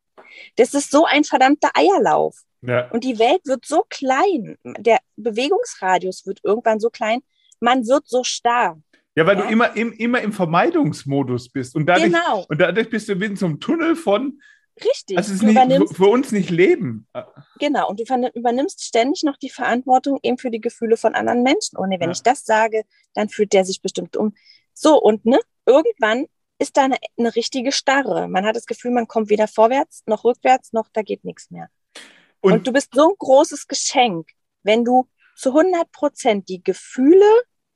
Das 0.55 0.73
ist 0.73 0.91
so 0.91 1.05
ein 1.05 1.23
verdammter 1.23 1.71
Eierlauf. 1.73 2.43
Ja. 2.61 2.89
Und 2.91 3.03
die 3.03 3.19
Welt 3.19 3.41
wird 3.45 3.65
so 3.65 3.83
klein, 3.89 4.57
der 4.63 4.99
Bewegungsradius 5.15 6.25
wird 6.25 6.39
irgendwann 6.43 6.79
so 6.79 6.89
klein, 6.89 7.21
man 7.61 7.87
wird 7.87 8.07
so 8.07 8.23
starr. 8.23 8.77
Ja, 9.15 9.25
weil 9.25 9.37
ja? 9.37 9.45
du 9.45 9.51
immer 9.51 9.75
im, 9.75 9.91
immer 9.93 10.21
im 10.21 10.33
Vermeidungsmodus 10.33 11.49
bist. 11.49 11.75
Und 11.75 11.85
dadurch, 11.85 12.11
genau. 12.11 12.45
und 12.47 12.59
dadurch 12.59 12.89
bist 12.89 13.09
du 13.09 13.13
in 13.13 13.35
so 13.35 13.45
einem 13.45 13.59
Tunnel 13.59 13.95
von. 13.95 14.41
Richtig. 14.83 15.17
Also 15.17 15.33
es 15.33 15.41
ist 15.41 15.43
nicht, 15.43 15.95
für 15.95 16.07
uns 16.07 16.31
nicht 16.31 16.49
Leben. 16.49 17.07
Genau, 17.59 17.89
und 17.89 17.99
du 17.99 18.31
übernimmst 18.33 18.83
ständig 18.83 19.23
noch 19.23 19.37
die 19.37 19.49
Verantwortung 19.49 20.17
eben 20.23 20.37
für 20.37 20.49
die 20.49 20.61
Gefühle 20.61 20.97
von 20.97 21.13
anderen 21.13 21.43
Menschen. 21.43 21.77
Oh 21.77 21.85
nee, 21.85 21.99
wenn 21.99 22.09
ja. 22.09 22.13
ich 22.13 22.23
das 22.23 22.45
sage, 22.45 22.83
dann 23.13 23.29
fühlt 23.29 23.53
der 23.53 23.65
sich 23.65 23.81
bestimmt 23.81 24.15
um. 24.15 24.33
So, 24.73 24.99
und 24.99 25.25
ne, 25.25 25.39
irgendwann 25.65 26.25
ist 26.57 26.77
da 26.77 26.85
eine, 26.85 26.97
eine 27.17 27.35
richtige 27.35 27.71
Starre. 27.71 28.27
Man 28.27 28.45
hat 28.45 28.55
das 28.55 28.65
Gefühl, 28.65 28.91
man 28.91 29.07
kommt 29.07 29.29
weder 29.29 29.47
vorwärts 29.47 30.03
noch 30.05 30.23
rückwärts, 30.23 30.73
noch 30.73 30.87
da 30.93 31.01
geht 31.01 31.25
nichts 31.25 31.51
mehr. 31.51 31.69
Und, 32.39 32.53
und 32.53 32.67
du 32.67 32.71
bist 32.71 32.93
so 32.93 33.09
ein 33.09 33.15
großes 33.17 33.67
Geschenk, 33.67 34.29
wenn 34.63 34.85
du 34.85 35.07
zu 35.35 35.49
100 35.49 35.91
Prozent 35.91 36.49
die 36.49 36.63
Gefühle, 36.63 37.25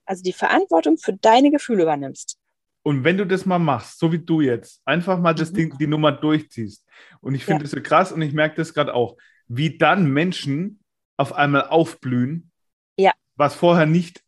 also 0.05 0.23
die 0.23 0.33
Verantwortung 0.33 0.97
für 0.97 1.13
deine 1.13 1.51
Gefühle 1.51 1.83
übernimmst. 1.83 2.37
Und 2.83 3.03
wenn 3.03 3.17
du 3.17 3.25
das 3.25 3.45
mal 3.45 3.59
machst, 3.59 3.97
so 3.97 4.11
wie 4.11 4.19
du 4.19 4.41
jetzt, 4.41 4.81
einfach 4.85 5.19
mal 5.19 5.33
das 5.33 5.51
mhm. 5.51 5.55
Ding, 5.55 5.77
die 5.77 5.87
Nummer 5.87 6.11
durchziehst. 6.11 6.85
Und 7.19 7.33
ich 7.33 7.43
finde 7.43 7.59
ja. 7.59 7.63
das 7.63 7.71
so 7.71 7.81
krass 7.81 8.11
und 8.11 8.21
ich 8.21 8.33
merke 8.33 8.57
das 8.57 8.73
gerade 8.73 8.93
auch, 8.93 9.17
wie 9.47 9.77
dann 9.77 10.11
Menschen 10.11 10.79
auf 11.17 11.33
einmal 11.33 11.67
aufblühen, 11.67 12.51
ja. 12.97 13.11
was 13.35 13.55
vorher 13.55 13.85
nicht 13.85 14.23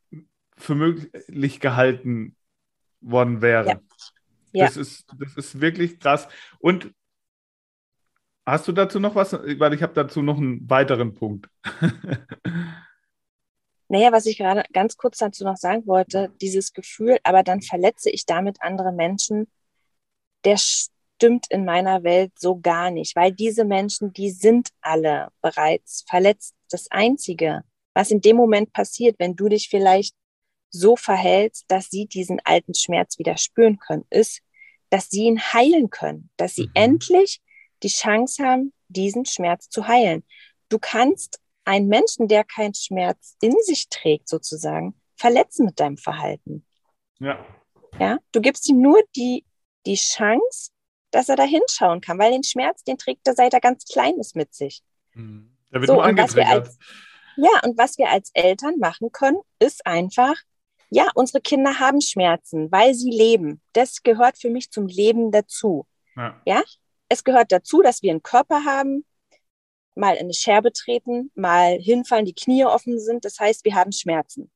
für 0.57 0.73
möglich 0.73 1.59
gehalten 1.59 2.35
worden 3.01 3.41
wäre. 3.41 3.67
Ja. 3.67 3.79
Ja. 4.53 4.65
Das, 4.65 4.77
ist, 4.77 5.05
das 5.19 5.35
ist 5.35 5.61
wirklich 5.61 5.99
krass. 5.99 6.27
Und 6.59 6.91
hast 8.45 8.67
du 8.67 8.71
dazu 8.71 8.99
noch 8.99 9.13
was? 9.13 9.33
Weil 9.33 9.73
ich 9.73 9.83
habe 9.83 9.93
dazu 9.93 10.21
noch 10.23 10.37
einen 10.37 10.67
weiteren 10.69 11.13
Punkt. 11.13 11.49
Naja, 13.89 14.12
was 14.12 14.26
ich 14.26 14.38
gerade 14.38 14.63
ganz 14.73 14.97
kurz 14.97 15.17
dazu 15.17 15.43
noch 15.45 15.56
sagen 15.56 15.88
wollte, 15.88 16.32
dieses 16.41 16.73
Gefühl, 16.73 17.19
aber 17.23 17.43
dann 17.43 17.62
verletze 17.62 18.10
ich 18.10 18.26
damit 18.26 18.62
andere 18.62 18.91
Menschen, 18.91 19.47
der 20.43 20.58
stimmt 20.58 21.47
in 21.50 21.65
meiner 21.65 22.04
Welt 22.04 22.34
so 22.38 22.60
gar 22.60 22.91
nicht, 22.91 23.15
weil 23.15 23.32
diese 23.32 23.65
Menschen, 23.65 24.13
die 24.13 24.30
sind 24.30 24.69
alle 24.82 25.30
bereits 25.41 26.04
verletzt. 26.08 26.54
Das 26.69 26.91
Einzige, 26.91 27.63
was 27.93 28.12
in 28.12 28.21
dem 28.21 28.36
Moment 28.36 28.73
passiert, 28.73 29.15
wenn 29.19 29.36
du 29.36 29.47
dich 29.47 29.69
vielleicht 29.69 30.15
so 30.69 30.95
verhältst, 30.95 31.65
dass 31.69 31.89
sie 31.89 32.08
diesen 32.08 32.39
alten 32.43 32.73
Schmerz 32.73 33.17
wieder 33.17 33.38
spüren 33.38 33.80
können, 33.80 34.06
ist, 34.10 34.41
dass 34.89 35.10
sie 35.10 35.23
ihn 35.23 35.39
heilen 35.39 35.89
können, 35.89 36.30
dass 36.38 36.56
sie 36.56 36.67
mhm. 36.67 36.73
endlich 36.76 37.41
die 37.84 37.89
Chance 37.89 38.43
haben, 38.43 38.73
diesen 38.88 39.26
Schmerz 39.26 39.69
zu 39.69 39.88
heilen. 39.88 40.23
Du 40.69 40.78
kannst 40.80 41.39
einen 41.67 41.88
Menschen, 41.88 42.27
der 42.27 42.43
keinen 42.43 42.73
Schmerz 42.73 43.36
in 43.41 43.53
sich 43.62 43.89
trägt, 43.89 44.30
sozusagen, 44.30 44.99
verletzen 45.15 45.65
mit 45.65 45.80
deinem 45.80 45.97
Verhalten. 45.97 46.65
Ja. 47.19 47.45
Ja, 47.99 48.19
du 48.32 48.41
gibst 48.41 48.69
ihm 48.69 48.82
nur 48.82 49.01
die, 49.15 49.45
die 49.86 49.95
Chance, 49.95 50.71
dass 51.12 51.30
er 51.30 51.36
da 51.36 51.43
hinschauen 51.43 52.01
kann, 52.01 52.19
weil 52.19 52.32
den 52.32 52.43
Schmerz, 52.43 52.84
den 52.84 52.97
trägt 52.97 53.27
er 53.27 53.34
seit 53.34 53.53
er 53.53 53.60
ganz 53.60 53.86
klein 53.86 54.17
ist 54.17 54.36
mit 54.36 54.53
sich. 54.53 54.82
Mhm. 55.13 55.58
Da 55.71 55.80
wird 55.80 55.88
so, 55.88 55.95
nur 55.95 56.06
angetriggert. 56.06 56.69
Ja, 57.36 57.62
und 57.63 57.77
was 57.77 57.97
wir 57.97 58.10
als 58.10 58.32
Eltern 58.34 58.80
machen 58.80 59.12
können, 59.12 59.39
ist 59.60 59.86
einfach, 59.86 60.36
ja, 60.89 61.10
unsere 61.15 61.41
Kinder 61.41 61.80
haben 61.80 62.01
Schmerzen, 62.01 62.71
weil 62.71 62.93
sie 62.93 63.12
leben. 63.12 63.62
Das 63.73 64.03
gehört 64.03 64.38
für 64.38 64.49
mich 64.49 64.71
zum 64.71 64.88
Leben 64.88 65.32
dazu. 65.32 65.86
Ja. 66.15 66.41
ja? 66.45 66.63
Es 67.10 67.23
gehört 67.23 67.51
dazu, 67.51 67.82
dass 67.82 68.01
wir 68.01 68.12
einen 68.12 68.23
Körper 68.23 68.63
haben, 68.63 69.06
mal 69.97 70.15
in 70.15 70.25
eine 70.25 70.33
Scherbe 70.33 70.71
treten, 70.71 71.31
mal 71.36 71.77
hinfallen, 71.79 72.25
die 72.25 72.36
Knie 72.36 72.65
offen 72.65 72.99
sind. 72.99 73.25
Das 73.25 73.39
heißt, 73.39 73.65
wir 73.65 73.75
haben 73.75 73.91
Schmerzen. 73.91 74.51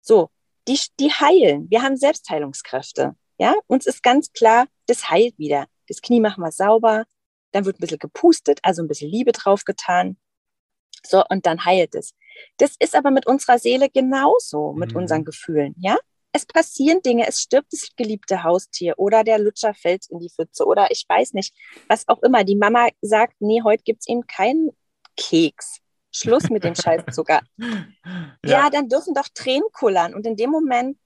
So, 0.00 0.30
die, 0.68 0.78
die 1.00 1.10
heilen. 1.10 1.70
Wir 1.70 1.82
haben 1.82 1.96
Selbstheilungskräfte. 1.96 3.16
Ja, 3.38 3.54
uns 3.66 3.86
ist 3.86 4.02
ganz 4.02 4.32
klar, 4.32 4.66
das 4.86 5.10
heilt 5.10 5.38
wieder. 5.38 5.66
Das 5.88 6.00
Knie 6.00 6.20
machen 6.20 6.42
wir 6.42 6.52
sauber, 6.52 7.04
dann 7.52 7.64
wird 7.64 7.78
ein 7.78 7.80
bisschen 7.80 7.98
gepustet, 7.98 8.60
also 8.62 8.82
ein 8.82 8.88
bisschen 8.88 9.10
Liebe 9.10 9.32
draufgetan. 9.32 10.16
So, 11.04 11.24
und 11.28 11.46
dann 11.46 11.64
heilt 11.64 11.94
es. 11.94 12.14
Das 12.56 12.76
ist 12.78 12.94
aber 12.94 13.10
mit 13.10 13.26
unserer 13.26 13.58
Seele 13.58 13.90
genauso, 13.90 14.72
mit 14.72 14.92
mhm. 14.92 14.98
unseren 14.98 15.24
Gefühlen, 15.24 15.74
ja? 15.78 15.98
Es 16.36 16.44
passieren 16.46 17.00
Dinge, 17.00 17.28
es 17.28 17.40
stirbt 17.40 17.72
das 17.72 17.90
geliebte 17.96 18.42
Haustier 18.42 18.94
oder 18.98 19.22
der 19.22 19.38
Lutscher 19.38 19.72
fällt 19.72 20.06
in 20.10 20.18
die 20.18 20.30
Pfütze 20.30 20.64
oder 20.64 20.90
ich 20.90 21.04
weiß 21.08 21.32
nicht, 21.32 21.54
was 21.88 22.08
auch 22.08 22.20
immer. 22.24 22.42
Die 22.42 22.56
Mama 22.56 22.88
sagt, 23.02 23.36
nee, 23.38 23.62
heute 23.62 23.84
gibt 23.84 24.00
es 24.00 24.08
eben 24.08 24.26
keinen 24.26 24.70
Keks. 25.16 25.78
Schluss 26.10 26.50
mit 26.50 26.64
dem 26.64 26.74
Scheißzucker. 26.74 27.40
ja. 27.58 27.86
ja, 28.44 28.70
dann 28.70 28.88
dürfen 28.88 29.14
doch 29.14 29.28
Tränen 29.32 29.68
kullern. 29.72 30.12
Und 30.12 30.26
in 30.26 30.36
dem 30.36 30.50
Moment 30.50 30.98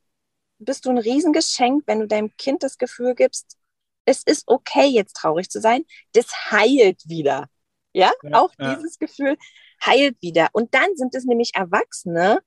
bist 0.58 0.86
du 0.86 0.90
ein 0.90 0.98
Riesengeschenk, 0.98 1.82
wenn 1.86 2.00
du 2.00 2.06
deinem 2.06 2.34
Kind 2.38 2.62
das 2.62 2.78
Gefühl 2.78 3.14
gibst, 3.14 3.58
es 4.06 4.22
ist 4.22 4.44
okay, 4.46 4.86
jetzt 4.86 5.14
traurig 5.14 5.50
zu 5.50 5.60
sein. 5.60 5.84
Das 6.12 6.50
heilt 6.50 7.06
wieder. 7.06 7.48
Ja, 7.92 8.12
ja 8.22 8.38
auch 8.40 8.50
ja. 8.58 8.76
dieses 8.76 8.98
Gefühl, 8.98 9.36
heilt 9.84 10.16
wieder. 10.22 10.48
Und 10.52 10.72
dann 10.72 10.96
sind 10.96 11.14
es 11.14 11.24
nämlich 11.24 11.52
Erwachsene, 11.54 12.40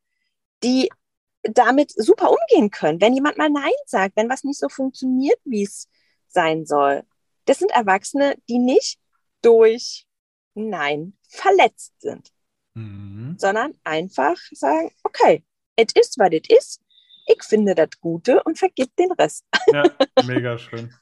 die 0.64 0.90
damit 1.44 1.92
super 1.92 2.30
umgehen 2.30 2.70
können. 2.72 3.02
Wenn 3.02 3.16
jemand 3.16 3.38
mal 3.38 3.50
Nein 3.50 3.72
sagt, 3.86 4.16
wenn 4.16 4.30
was 4.30 4.44
nicht 4.44 4.60
so 4.60 4.70
funktioniert, 4.70 5.40
wie 5.44 5.64
es 5.64 5.90
sein 6.28 6.66
soll. 6.66 7.04
Das 7.46 7.60
sind 7.60 7.72
Erwachsene, 7.72 8.36
die 8.48 8.60
nicht 8.60 9.00
durch 9.42 10.06
Nein 10.54 11.14
verletzt 11.28 11.94
sind, 12.00 12.32
mhm. 12.76 13.36
sondern 13.38 13.74
einfach 13.84 14.38
sagen, 14.52 14.92
okay, 15.04 15.44
es 15.76 15.94
ist, 15.96 16.20
was 16.20 16.30
es 16.32 16.50
ist. 16.50 16.82
Ich 17.28 17.44
finde 17.44 17.76
das 17.76 17.90
Gute 18.00 18.44
und 18.44 18.58
vergib 18.58 18.96
den 18.96 19.12
Rest. 19.12 19.46
Ja, 19.74 19.84
mega 20.26 20.58
schön. 20.58 20.94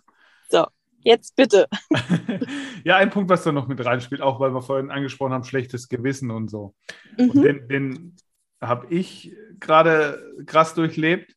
so, 0.49 0.65
Jetzt 1.01 1.35
bitte. 1.35 1.67
ja, 2.83 2.97
ein 2.97 3.09
Punkt, 3.09 3.29
was 3.29 3.43
da 3.43 3.51
noch 3.51 3.67
mit 3.67 3.83
reinspielt, 3.83 4.21
auch 4.21 4.39
weil 4.39 4.53
wir 4.53 4.61
vorhin 4.61 4.91
angesprochen 4.91 5.33
haben, 5.33 5.43
schlechtes 5.43 5.87
Gewissen 5.87 6.29
und 6.29 6.49
so. 6.49 6.75
Mhm. 7.17 7.29
Und 7.29 7.41
den, 7.43 7.67
den 7.67 8.15
habe 8.61 8.87
ich 8.93 9.35
gerade 9.59 10.23
krass 10.45 10.73
durchlebt 10.73 11.35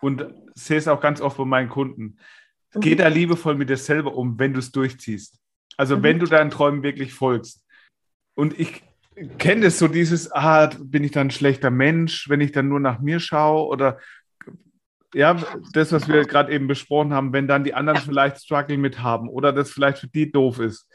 und 0.00 0.26
sehe 0.54 0.78
es 0.78 0.88
auch 0.88 1.00
ganz 1.00 1.20
oft 1.20 1.36
bei 1.36 1.44
meinen 1.44 1.68
Kunden. 1.68 2.18
Mhm. 2.74 2.80
Geh 2.80 2.94
da 2.94 3.08
liebevoll 3.08 3.54
mit 3.54 3.70
dir 3.70 3.76
selber 3.76 4.14
um, 4.14 4.38
wenn 4.38 4.52
du 4.52 4.58
es 4.58 4.72
durchziehst. 4.72 5.38
Also 5.76 5.98
mhm. 5.98 6.02
wenn 6.02 6.18
du 6.18 6.26
deinen 6.26 6.50
Träumen 6.50 6.82
wirklich 6.82 7.14
folgst. 7.14 7.64
Und 8.34 8.58
ich 8.58 8.82
kenne 9.38 9.66
es 9.66 9.78
so 9.78 9.88
dieses, 9.88 10.30
ah, 10.32 10.70
bin 10.78 11.04
ich 11.04 11.12
dann 11.12 11.28
ein 11.28 11.32
schlechter 11.32 11.70
Mensch, 11.70 12.28
wenn 12.28 12.40
ich 12.40 12.52
dann 12.52 12.68
nur 12.68 12.80
nach 12.80 13.00
mir 13.00 13.20
schaue 13.20 13.66
oder 13.66 13.98
ja, 15.14 15.36
das, 15.72 15.92
was 15.92 16.06
wir 16.06 16.24
gerade 16.24 16.52
eben 16.52 16.66
besprochen 16.66 17.14
haben, 17.14 17.32
wenn 17.32 17.48
dann 17.48 17.64
die 17.64 17.74
anderen 17.74 18.00
vielleicht 18.00 18.42
Struggle 18.42 18.76
mit 18.76 19.02
haben 19.02 19.28
oder 19.28 19.52
das 19.52 19.70
vielleicht 19.70 19.98
für 19.98 20.08
die 20.08 20.30
doof 20.30 20.58
ist. 20.58 20.88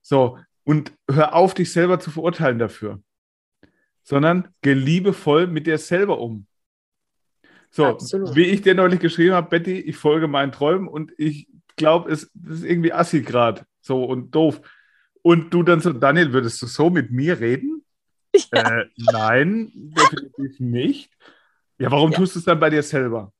So, 0.00 0.38
und 0.64 0.92
hör 1.10 1.34
auf, 1.34 1.54
dich 1.54 1.72
selber 1.72 1.98
zu 1.98 2.10
verurteilen 2.10 2.58
dafür, 2.58 3.00
sondern 4.02 4.48
geh 4.62 4.74
liebevoll 4.74 5.46
mit 5.46 5.66
dir 5.66 5.78
selber 5.78 6.18
um. 6.18 6.46
So, 7.70 7.86
Absolut. 7.86 8.34
wie 8.36 8.44
ich 8.44 8.62
dir 8.62 8.74
neulich 8.74 9.00
geschrieben 9.00 9.34
habe, 9.34 9.48
Betty, 9.48 9.80
ich 9.80 9.96
folge 9.96 10.28
meinen 10.28 10.52
Träumen 10.52 10.88
und 10.88 11.12
ich 11.16 11.48
glaube, 11.76 12.12
es 12.12 12.24
ist 12.48 12.64
irgendwie 12.64 12.92
assi 12.92 13.22
gerade 13.22 13.64
so 13.80 14.04
und 14.04 14.30
doof. 14.34 14.60
Und 15.22 15.54
du 15.54 15.62
dann 15.62 15.80
so, 15.80 15.92
Daniel, 15.92 16.32
würdest 16.32 16.60
du 16.60 16.66
so 16.66 16.90
mit 16.90 17.10
mir 17.10 17.40
reden? 17.40 17.84
Ja. 18.50 18.80
Äh, 18.80 18.88
nein, 18.96 19.70
definitiv 19.74 20.58
nicht. 20.58 21.12
Ja, 21.78 21.90
warum 21.90 22.12
ja. 22.12 22.16
tust 22.16 22.34
du 22.34 22.38
es 22.38 22.46
dann 22.46 22.58
bei 22.58 22.70
dir 22.70 22.82
selber? 22.82 23.30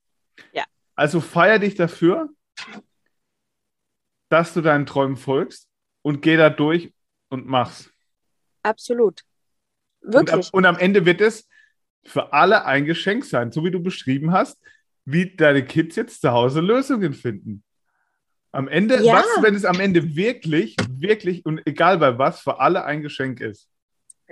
Ja. 0.52 0.64
Also 0.94 1.22
feier 1.22 1.58
dich 1.58 1.76
dafür, 1.76 2.28
dass 4.28 4.52
du 4.52 4.60
deinen 4.60 4.84
Träumen 4.84 5.16
folgst 5.16 5.66
und 6.02 6.20
geh 6.20 6.36
da 6.36 6.50
durch 6.50 6.92
und 7.30 7.46
mach's. 7.46 7.90
Absolut. 8.62 9.22
Wirklich. 10.02 10.46
Und, 10.52 10.54
und 10.54 10.66
am 10.66 10.78
Ende 10.78 11.04
wird 11.06 11.20
es 11.20 11.48
für 12.04 12.32
alle 12.32 12.64
ein 12.64 12.84
Geschenk 12.84 13.24
sein, 13.24 13.52
so 13.52 13.64
wie 13.64 13.70
du 13.70 13.80
beschrieben 13.80 14.32
hast, 14.32 14.58
wie 15.04 15.34
deine 15.34 15.64
Kids 15.64 15.96
jetzt 15.96 16.20
zu 16.20 16.32
Hause 16.32 16.60
Lösungen 16.60 17.12
finden. 17.12 17.62
Am 18.50 18.68
Ende, 18.68 19.02
ja. 19.02 19.14
was, 19.14 19.42
wenn 19.42 19.54
es 19.54 19.64
am 19.64 19.80
Ende 19.80 20.14
wirklich, 20.14 20.76
wirklich 20.90 21.46
und 21.46 21.66
egal 21.66 21.98
bei 21.98 22.18
was, 22.18 22.40
für 22.40 22.60
alle 22.60 22.84
ein 22.84 23.02
Geschenk 23.02 23.40
ist? 23.40 23.68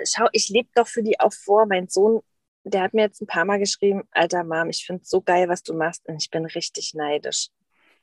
Schau, 0.04 0.28
ich 0.32 0.48
lebe 0.48 0.68
doch 0.74 0.86
für 0.86 1.02
die 1.02 1.18
auch 1.18 1.32
vor. 1.32 1.66
Mein 1.66 1.88
Sohn 1.88 2.20
der 2.64 2.82
hat 2.82 2.94
mir 2.94 3.02
jetzt 3.02 3.20
ein 3.20 3.26
paar 3.26 3.44
Mal 3.44 3.58
geschrieben, 3.58 4.02
alter 4.10 4.44
Mom, 4.44 4.68
ich 4.70 4.84
finde 4.84 5.02
es 5.02 5.10
so 5.10 5.20
geil, 5.20 5.48
was 5.48 5.62
du 5.62 5.74
machst 5.74 6.06
und 6.06 6.22
ich 6.22 6.30
bin 6.30 6.44
richtig 6.44 6.94
neidisch. 6.94 7.48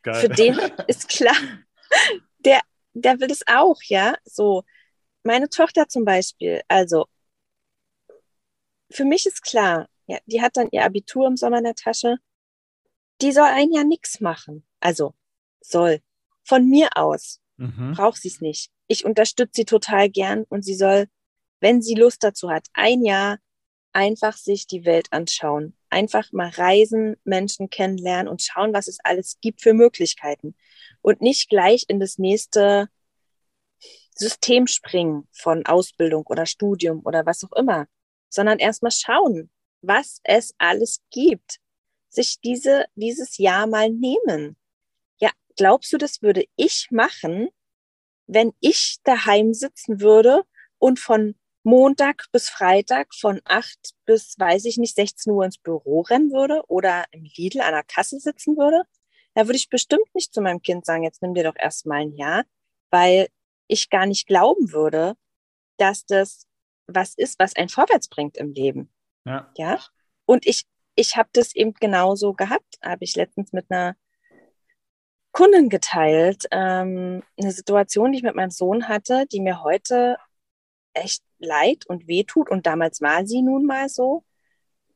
Geil. 0.03 0.15
Für 0.15 0.30
den 0.30 0.58
ist 0.88 1.10
klar, 1.10 1.36
der, 2.39 2.62
der 2.93 3.19
will 3.19 3.32
es 3.32 3.41
auch, 3.47 3.77
ja. 3.84 4.15
So, 4.25 4.63
meine 5.23 5.49
Tochter 5.49 5.88
zum 5.88 6.06
Beispiel, 6.06 6.62
also 6.67 7.08
für 8.89 9.06
mich 9.06 9.26
ist 9.26 9.43
klar, 9.43 9.88
ja, 10.08 10.17
die 10.26 10.41
hat 10.41 10.58
dann 10.58 10.69
ihr 10.71 10.86
Abitur 10.86 11.28
im 11.28 11.38
Sommer 11.38 11.58
in 11.60 11.65
der 11.65 11.76
Tasche. 11.76 12.17
Die 13.21 13.32
soll 13.32 13.47
ein 13.47 13.71
Jahr 13.71 13.84
nichts 13.84 14.21
machen. 14.21 14.65
Also 14.80 15.13
soll. 15.62 16.02
Von 16.43 16.69
mir 16.69 16.89
aus 16.95 17.41
mhm. 17.58 17.93
braucht 17.93 18.21
sie 18.21 18.30
es 18.30 18.41
nicht. 18.41 18.71
Ich 18.88 19.06
unterstütze 19.06 19.52
sie 19.56 19.65
total 19.65 20.10
gern 20.10 20.45
und 20.47 20.63
sie 20.63 20.76
soll, 20.76 21.08
wenn 21.60 21.82
sie 21.82 21.95
Lust 21.95 22.23
dazu 22.23 22.50
hat, 22.50 22.67
ein 22.73 23.04
Jahr 23.04 23.38
einfach 23.91 24.38
sich 24.38 24.67
die 24.67 24.86
Welt 24.86 25.08
anschauen. 25.12 25.73
einfach 25.89 26.32
mal 26.34 26.50
reisen, 26.50 27.15
Menschen 27.23 27.69
kennenlernen 27.69 28.28
und 28.28 28.41
schauen, 28.41 28.73
was 28.73 28.88
es 28.88 29.00
alles 29.04 29.39
gibt 29.39 29.62
für 29.62 29.73
Möglichkeiten. 29.73 30.56
Und 31.02 31.21
nicht 31.21 31.50
gleich 31.50 31.86
in 31.88 32.00
das 32.00 32.17
nächste 32.17 32.89
System 34.13 34.67
springen 34.67 35.28
von 35.32 35.65
Ausbildung 35.65 36.26
oder 36.28 36.45
Studium 36.45 37.02
oder 37.06 37.26
was 37.26 37.43
auch 37.43 37.54
immer, 37.54 37.88
sondern 38.29 38.59
erstmal 38.59 38.91
schauen, 38.91 39.49
was 39.81 40.19
es 40.23 40.53
alles 40.57 41.01
gibt. 41.11 41.59
Sich 42.09 42.39
diese, 42.41 42.85
dieses 42.95 43.37
Jahr 43.37 43.67
mal 43.67 43.89
nehmen. 43.89 44.57
Ja, 45.19 45.29
glaubst 45.55 45.91
du, 45.93 45.97
das 45.97 46.21
würde 46.21 46.45
ich 46.55 46.87
machen, 46.91 47.49
wenn 48.27 48.53
ich 48.59 48.97
daheim 49.03 49.53
sitzen 49.53 50.01
würde 50.01 50.43
und 50.79 50.99
von 50.99 51.35
Montag 51.63 52.27
bis 52.31 52.49
Freitag 52.49 53.13
von 53.13 53.41
8 53.43 53.77
bis, 54.05 54.39
weiß 54.39 54.65
ich 54.65 54.77
nicht, 54.77 54.95
16 54.95 55.33
Uhr 55.33 55.43
ins 55.43 55.57
Büro 55.57 56.01
rennen 56.01 56.31
würde 56.31 56.63
oder 56.67 57.05
im 57.11 57.25
Lidl 57.35 57.59
an 57.59 57.73
der 57.73 57.83
Kasse 57.83 58.19
sitzen 58.19 58.55
würde, 58.55 58.83
da 59.33 59.45
würde 59.47 59.57
ich 59.57 59.69
bestimmt 59.69 60.15
nicht 60.15 60.33
zu 60.33 60.41
meinem 60.41 60.61
Kind 60.61 60.85
sagen, 60.85 61.03
jetzt 61.03 61.21
nimm 61.21 61.33
dir 61.33 61.43
doch 61.43 61.57
erstmal 61.57 62.01
ein 62.01 62.13
Jahr, 62.13 62.45
weil 62.89 63.27
ich 63.67 63.89
gar 63.89 64.05
nicht 64.05 64.27
glauben 64.27 64.71
würde, 64.71 65.15
dass 65.77 66.05
das 66.05 66.46
was 66.88 67.13
ist, 67.15 67.39
was 67.39 67.56
einen 67.56 67.69
vorwärts 67.69 68.08
bringt 68.08 68.38
im 68.38 68.54
Leben. 68.54 68.89
Ja. 69.26 69.52
ja? 69.58 69.80
Und 70.26 70.45
ich, 70.47 70.63
ich 70.95 71.17
habe 71.17 71.30
das 71.34 71.56
eben 71.56 71.73
genauso 71.73 72.34
gehabt, 72.34 72.78
habe 72.84 73.04
ich 73.04 73.15
letztens 73.15 73.54
mit 73.54 73.69
einer 73.69 73.95
Kundin 75.32 75.69
geteilt. 75.69 76.45
Ähm, 76.52 77.23
eine 77.39 77.52
Situation, 77.52 78.12
die 78.12 78.19
ich 78.19 78.23
mit 78.23 78.36
meinem 78.36 78.50
Sohn 78.50 78.88
hatte, 78.88 79.26
die 79.32 79.41
mir 79.41 79.62
heute 79.63 80.17
echt 80.93 81.23
leid 81.38 81.86
und 81.88 82.08
wehtut. 82.08 82.50
Und 82.50 82.65
damals 82.65 83.02
war 83.02 83.26
sie 83.26 83.41
nun 83.41 83.65
mal 83.65 83.89
so. 83.89 84.23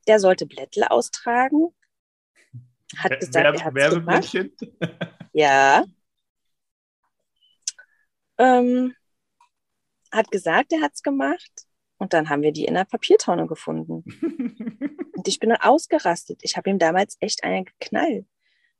Der 0.07 0.19
sollte 0.19 0.47
Blättel 0.47 0.83
austragen. 0.85 1.75
Hat 2.97 3.19
gesagt, 3.19 3.61
er 3.61 3.65
hat 3.65 3.73
gemacht. 3.73 4.35
Ja. 5.33 5.85
Ähm, 8.37 8.95
hat 10.11 10.29
gesagt, 10.31 10.73
er 10.73 10.81
hat 10.81 10.93
es 10.93 11.03
gemacht. 11.03 11.67
Und 12.01 12.13
dann 12.13 12.29
haben 12.29 12.41
wir 12.41 12.51
die 12.51 12.65
in 12.65 12.73
der 12.73 12.85
Papiertonne 12.85 13.45
gefunden. 13.45 14.03
und 15.15 15.27
ich 15.27 15.37
bin 15.37 15.51
dann 15.51 15.61
ausgerastet. 15.61 16.39
Ich 16.41 16.57
habe 16.57 16.67
ihm 16.71 16.79
damals 16.79 17.15
echt 17.19 17.43
einen 17.43 17.65
geknallt. 17.65 18.25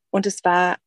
Und 0.10 0.25
es 0.25 0.43
war, 0.43 0.77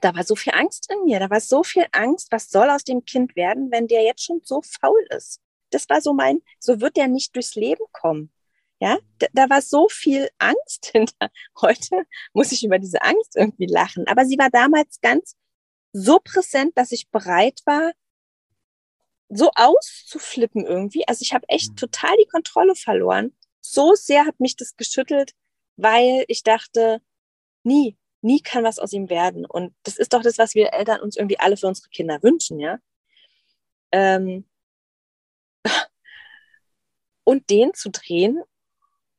da 0.00 0.12
war 0.16 0.24
so 0.24 0.34
viel 0.34 0.52
Angst 0.54 0.90
in 0.92 1.04
mir. 1.04 1.20
Da 1.20 1.30
war 1.30 1.38
so 1.38 1.62
viel 1.62 1.86
Angst, 1.92 2.32
was 2.32 2.50
soll 2.50 2.68
aus 2.68 2.82
dem 2.82 3.04
Kind 3.04 3.36
werden, 3.36 3.70
wenn 3.70 3.86
der 3.86 4.02
jetzt 4.02 4.24
schon 4.24 4.40
so 4.42 4.60
faul 4.62 5.06
ist. 5.16 5.40
Das 5.70 5.88
war 5.88 6.00
so 6.00 6.14
mein, 6.14 6.40
so 6.58 6.80
wird 6.80 6.96
der 6.96 7.06
nicht 7.06 7.36
durchs 7.36 7.54
Leben 7.54 7.84
kommen. 7.92 8.32
Ja, 8.80 8.98
da, 9.20 9.28
da 9.32 9.48
war 9.48 9.62
so 9.62 9.88
viel 9.88 10.28
Angst 10.38 10.86
hinter. 10.92 11.30
Heute 11.60 12.06
muss 12.32 12.50
ich 12.50 12.64
über 12.64 12.80
diese 12.80 13.02
Angst 13.02 13.36
irgendwie 13.36 13.66
lachen. 13.66 14.04
Aber 14.08 14.24
sie 14.24 14.36
war 14.36 14.50
damals 14.50 15.00
ganz 15.00 15.36
so 15.92 16.18
präsent, 16.18 16.76
dass 16.76 16.90
ich 16.90 17.08
bereit 17.08 17.60
war, 17.66 17.92
so 19.30 19.50
auszuflippen 19.54 20.66
irgendwie. 20.66 21.06
Also 21.08 21.22
ich 21.22 21.32
habe 21.32 21.48
echt 21.48 21.70
mhm. 21.70 21.76
total 21.76 22.16
die 22.20 22.28
Kontrolle 22.28 22.74
verloren. 22.74 23.34
So 23.60 23.94
sehr 23.94 24.26
hat 24.26 24.40
mich 24.40 24.56
das 24.56 24.76
geschüttelt, 24.76 25.34
weil 25.76 26.24
ich 26.28 26.42
dachte, 26.42 27.00
nie, 27.62 27.96
nie 28.22 28.40
kann 28.40 28.64
was 28.64 28.78
aus 28.78 28.92
ihm 28.92 29.08
werden. 29.08 29.46
Und 29.46 29.74
das 29.84 29.96
ist 29.96 30.12
doch 30.12 30.22
das, 30.22 30.38
was 30.38 30.54
wir 30.54 30.72
Eltern 30.72 31.00
uns 31.00 31.16
irgendwie 31.16 31.38
alle 31.38 31.56
für 31.56 31.68
unsere 31.68 31.88
Kinder 31.88 32.22
wünschen, 32.22 32.58
ja. 32.58 32.78
Ähm, 33.92 34.48
und 37.24 37.48
den 37.50 37.72
zu 37.74 37.90
drehen, 37.90 38.42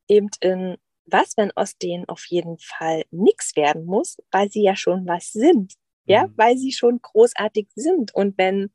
eben 0.07 0.29
in 0.41 0.77
was, 1.05 1.35
wenn 1.37 1.51
aus 1.51 1.77
denen 1.77 2.07
auf 2.07 2.25
jeden 2.25 2.57
Fall 2.57 3.03
nichts 3.11 3.55
werden 3.55 3.85
muss, 3.85 4.17
weil 4.31 4.49
sie 4.49 4.63
ja 4.63 4.75
schon 4.75 5.07
was 5.07 5.31
sind, 5.31 5.73
ja, 6.05 6.27
mhm. 6.27 6.33
weil 6.37 6.57
sie 6.57 6.71
schon 6.71 7.01
großartig 7.01 7.69
sind. 7.75 8.13
Und 8.13 8.37
wenn 8.37 8.71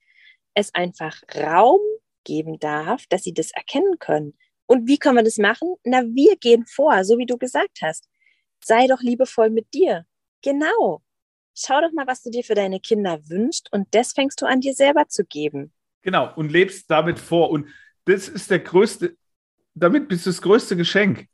es 0.57 0.75
einfach 0.75 1.23
Raum 1.35 1.81
geben 2.25 2.59
darf, 2.59 3.07
dass 3.07 3.23
sie 3.23 3.35
das 3.35 3.53
erkennen 3.53 3.99
können. 3.99 4.35
Und 4.66 4.88
wie 4.88 4.99
können 4.99 5.16
wir 5.16 5.23
das 5.23 5.38
machen? 5.38 5.77
Na, 5.85 6.03
wir 6.03 6.37
gehen 6.37 6.66
vor, 6.66 7.05
so 7.05 7.19
wie 7.19 7.27
du 7.27 7.37
gesagt 7.37 7.79
hast. 7.83 8.09
Sei 8.64 8.87
doch 8.88 9.01
liebevoll 9.01 9.51
mit 9.51 9.73
dir. 9.75 10.07
Genau. 10.42 11.03
Schau 11.55 11.81
doch 11.81 11.92
mal, 11.92 12.07
was 12.07 12.23
du 12.23 12.31
dir 12.31 12.42
für 12.42 12.55
deine 12.55 12.81
Kinder 12.81 13.21
wünschst 13.29 13.73
und 13.73 13.87
das 13.92 14.12
fängst 14.12 14.40
du 14.42 14.47
an 14.47 14.61
dir 14.61 14.75
selber 14.75 15.09
zu 15.09 15.25
geben. 15.25 15.73
Genau, 16.03 16.33
und 16.35 16.51
lebst 16.51 16.90
damit 16.90 17.19
vor. 17.19 17.51
Und 17.51 17.69
das 18.05 18.29
ist 18.29 18.51
der 18.51 18.61
größte, 18.61 19.16
damit 19.75 20.09
bist 20.09 20.27
du 20.27 20.31
das 20.31 20.42
größte 20.42 20.77
Geschenk. 20.77 21.27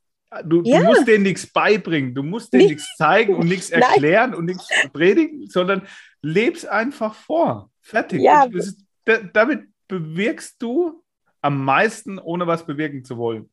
Du, 0.45 0.63
ja. 0.65 0.81
du 0.81 0.85
musst 0.87 1.07
denen 1.07 1.25
nichts 1.25 1.47
beibringen, 1.47 2.15
du 2.15 2.23
musst 2.23 2.53
denen 2.53 2.69
nichts 2.69 2.97
zeigen 2.97 3.35
und 3.35 3.49
nichts 3.49 3.71
erklären 3.71 4.35
und 4.35 4.47
nichts 4.47 4.67
predigen, 4.93 5.49
sondern 5.49 5.87
lebst 6.23 6.67
einfach 6.67 7.15
vor. 7.15 7.71
Fertig. 7.81 8.23
Ja. 8.23 8.45
Ist, 8.45 8.83
damit 9.05 9.69
bewirkst 9.88 10.61
du 10.62 11.03
am 11.41 11.65
meisten, 11.65 12.19
ohne 12.19 12.47
was 12.47 12.65
bewirken 12.65 13.05
zu 13.05 13.19
wollen. 13.19 13.51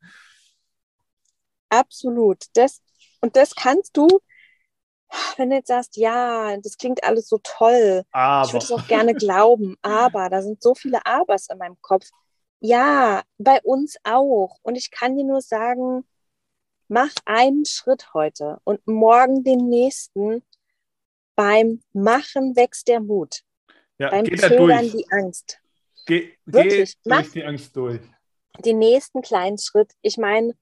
Absolut. 1.70 2.46
Das, 2.54 2.82
und 3.22 3.36
das 3.36 3.56
kannst 3.56 3.98
du, 3.98 4.08
wenn 5.38 5.50
du 5.50 5.58
jetzt 5.58 5.68
sagst, 5.68 5.98
ja, 5.98 6.56
das 6.58 6.78
klingt 6.78 7.04
alles 7.04 7.28
so 7.28 7.40
toll. 7.44 8.04
Aber. 8.12 8.48
Ich 8.48 8.54
würde 8.54 8.66
es 8.66 8.72
auch 8.72 8.88
gerne 8.88 9.14
glauben, 9.14 9.76
aber 9.82 10.30
da 10.30 10.42
sind 10.42 10.62
so 10.62 10.76
viele 10.76 11.06
Abers 11.06 11.48
in 11.50 11.58
meinem 11.58 11.78
Kopf. 11.82 12.08
Ja, 12.60 13.24
bei 13.38 13.62
uns 13.64 13.98
auch. 14.04 14.58
Und 14.62 14.76
ich 14.76 14.92
kann 14.92 15.16
dir 15.16 15.24
nur 15.24 15.42
sagen, 15.42 16.06
mach 16.88 17.12
einen 17.26 17.66
Schritt 17.66 18.14
heute 18.14 18.60
und 18.64 18.86
morgen 18.88 19.44
den 19.44 19.70
nächsten. 19.70 20.44
Beim 21.36 21.82
Machen 21.94 22.58
wächst 22.58 22.90
der 22.90 23.00
Mut. 23.00 23.44
Ja, 24.00 24.10
beim 24.10 24.26
Zögern 24.26 24.90
die 24.92 25.06
Angst. 25.12 25.60
Geh, 26.06 26.34
Wirklich, 26.46 26.98
geh 27.04 27.10
durch 27.10 27.32
die 27.32 27.44
Angst 27.44 27.76
durch. 27.76 28.02
Den 28.60 28.80
nächsten 28.80 29.22
kleinen 29.22 29.58
Schritt. 29.58 29.92
Ich 30.02 30.18
meine, 30.18 30.54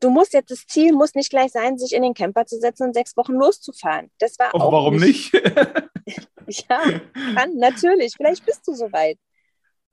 du 0.00 0.10
musst 0.10 0.34
jetzt, 0.34 0.50
das 0.50 0.66
Ziel 0.66 0.92
muss 0.92 1.14
nicht 1.14 1.30
gleich 1.30 1.52
sein, 1.52 1.78
sich 1.78 1.92
in 1.92 2.02
den 2.02 2.14
Camper 2.14 2.46
zu 2.46 2.58
setzen 2.58 2.84
und 2.84 2.94
sechs 2.94 3.16
Wochen 3.16 3.32
loszufahren. 3.32 4.10
Das 4.18 4.38
war 4.38 4.54
Och, 4.54 4.60
auch. 4.60 4.72
Warum 4.72 4.96
nicht? 4.96 5.32
nicht? 6.06 6.28
ja, 6.68 7.00
kann, 7.34 7.56
natürlich. 7.56 8.14
Vielleicht 8.16 8.44
bist 8.44 8.66
du 8.68 8.74
soweit. 8.74 9.18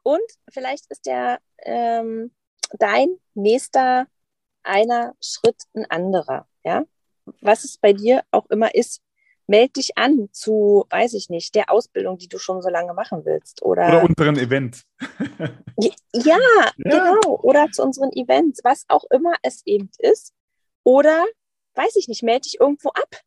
Und 0.03 0.21
vielleicht 0.51 0.86
ist 0.89 1.06
der 1.06 1.39
ähm, 1.60 2.32
dein 2.77 3.08
nächster 3.34 4.08
einer 4.63 5.15
Schritt 5.21 5.63
ein 5.73 5.89
anderer. 5.89 6.47
Ja, 6.65 6.84
was 7.41 7.63
es 7.63 7.77
bei 7.77 7.93
dir 7.93 8.23
auch 8.32 8.49
immer 8.49 8.75
ist, 8.75 9.01
meld 9.47 9.75
dich 9.75 9.97
an 9.97 10.29
zu, 10.32 10.86
weiß 10.89 11.13
ich 11.13 11.29
nicht, 11.29 11.56
der 11.56 11.69
Ausbildung, 11.69 12.17
die 12.17 12.27
du 12.27 12.38
schon 12.39 12.62
so 12.62 12.69
lange 12.69 12.93
machen 12.93 13.25
willst. 13.25 13.62
Oder, 13.62 13.88
oder 13.88 14.03
unseren 14.03 14.38
Events. 14.38 14.86
ja, 15.77 15.91
ja, 16.13 16.38
genau. 16.77 17.39
Oder 17.41 17.67
zu 17.71 17.84
unseren 17.84 18.12
Events, 18.13 18.62
was 18.63 18.86
auch 18.88 19.03
immer 19.12 19.34
es 19.41 19.62
eben 19.65 19.89
ist. 19.99 20.34
Oder, 20.84 21.25
weiß 21.75 21.95
ich 21.95 22.08
nicht, 22.08 22.23
melde 22.23 22.41
dich 22.41 22.60
irgendwo 22.60 22.89
ab. 22.89 23.21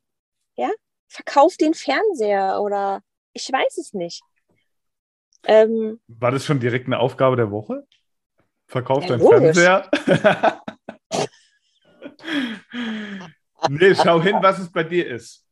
Ja, 0.56 0.70
verkauf 1.08 1.56
den 1.56 1.74
Fernseher 1.74 2.60
oder 2.62 3.02
ich 3.32 3.50
weiß 3.50 3.78
es 3.78 3.92
nicht. 3.92 4.22
Ähm, 5.44 6.00
War 6.08 6.32
das 6.32 6.44
schon 6.44 6.60
direkt 6.60 6.86
eine 6.86 6.98
Aufgabe 6.98 7.36
der 7.36 7.50
Woche? 7.50 7.86
Verkauf 8.66 9.02
ja, 9.04 9.10
deinen 9.10 9.20
logisch. 9.20 9.56
Fernseher. 9.56 9.90
nee, 13.68 13.94
schau 13.94 14.20
hin, 14.20 14.36
was 14.40 14.58
es 14.58 14.72
bei 14.72 14.82
dir 14.82 15.06
ist. 15.08 15.45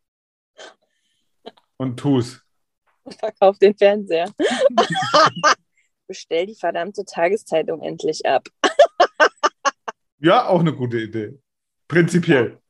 Und 1.76 1.98
tu's. 1.98 2.40
Verkauf 3.18 3.58
den 3.58 3.76
Fernseher. 3.76 4.32
Bestell 6.06 6.46
die 6.46 6.54
verdammte 6.54 7.04
Tageszeitung 7.04 7.82
endlich 7.82 8.24
ab. 8.26 8.48
ja, 10.18 10.46
auch 10.46 10.60
eine 10.60 10.74
gute 10.74 10.98
Idee. 10.98 11.38
Prinzipiell. 11.88 12.60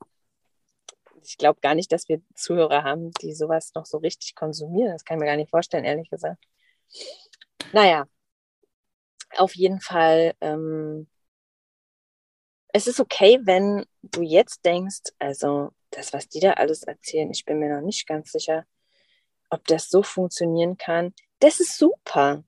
Ich 1.22 1.38
glaube 1.38 1.60
gar 1.60 1.74
nicht, 1.74 1.90
dass 1.90 2.08
wir 2.08 2.20
Zuhörer 2.34 2.82
haben, 2.84 3.10
die 3.22 3.34
sowas 3.34 3.72
noch 3.74 3.86
so 3.86 3.98
richtig 3.98 4.34
konsumieren. 4.34 4.92
Das 4.92 5.04
kann 5.04 5.16
ich 5.16 5.20
mir 5.20 5.26
gar 5.26 5.36
nicht 5.36 5.50
vorstellen, 5.50 5.84
ehrlich 5.84 6.10
gesagt. 6.10 6.44
Naja, 7.72 8.06
auf 9.36 9.54
jeden 9.54 9.80
Fall, 9.80 10.34
ähm, 10.40 11.08
es 12.72 12.86
ist 12.86 13.00
okay, 13.00 13.40
wenn 13.44 13.84
du 14.02 14.22
jetzt 14.22 14.64
denkst, 14.64 15.12
also 15.18 15.70
das, 15.90 16.12
was 16.12 16.28
die 16.28 16.40
da 16.40 16.52
alles 16.52 16.82
erzählen, 16.82 17.30
ich 17.30 17.44
bin 17.44 17.58
mir 17.58 17.74
noch 17.74 17.84
nicht 17.84 18.06
ganz 18.06 18.32
sicher, 18.32 18.66
ob 19.50 19.66
das 19.66 19.88
so 19.88 20.02
funktionieren 20.02 20.76
kann. 20.76 21.12
Das 21.40 21.60
ist 21.60 21.78
super. 21.78 22.44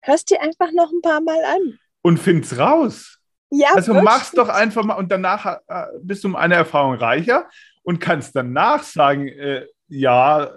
Hörst 0.00 0.30
dir 0.30 0.40
einfach 0.40 0.70
noch 0.72 0.90
ein 0.90 1.02
paar 1.02 1.20
Mal 1.20 1.44
an. 1.44 1.78
Und 2.02 2.18
find's 2.18 2.58
raus. 2.58 3.18
Ja, 3.50 3.68
also 3.74 3.94
wirklich. 3.94 4.04
mach's 4.04 4.30
doch 4.32 4.48
einfach 4.48 4.84
mal 4.84 4.94
und 4.94 5.10
danach 5.10 5.60
äh, 5.66 5.86
bist 6.02 6.22
du 6.24 6.28
um 6.28 6.36
eine 6.36 6.54
Erfahrung 6.54 6.94
reicher 6.94 7.48
und 7.82 7.98
kannst 7.98 8.36
danach 8.36 8.82
sagen, 8.82 9.26
äh, 9.26 9.66
ja, 9.88 10.50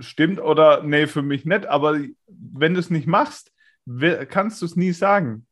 stimmt 0.00 0.40
oder 0.40 0.82
nee, 0.82 1.06
für 1.06 1.22
mich 1.22 1.44
nicht. 1.44 1.66
Aber 1.66 1.98
wenn 2.26 2.74
du 2.74 2.80
es 2.80 2.90
nicht 2.90 3.06
machst, 3.06 3.52
kannst 4.28 4.60
du 4.60 4.66
es 4.66 4.76
nie 4.76 4.92
sagen. 4.92 5.46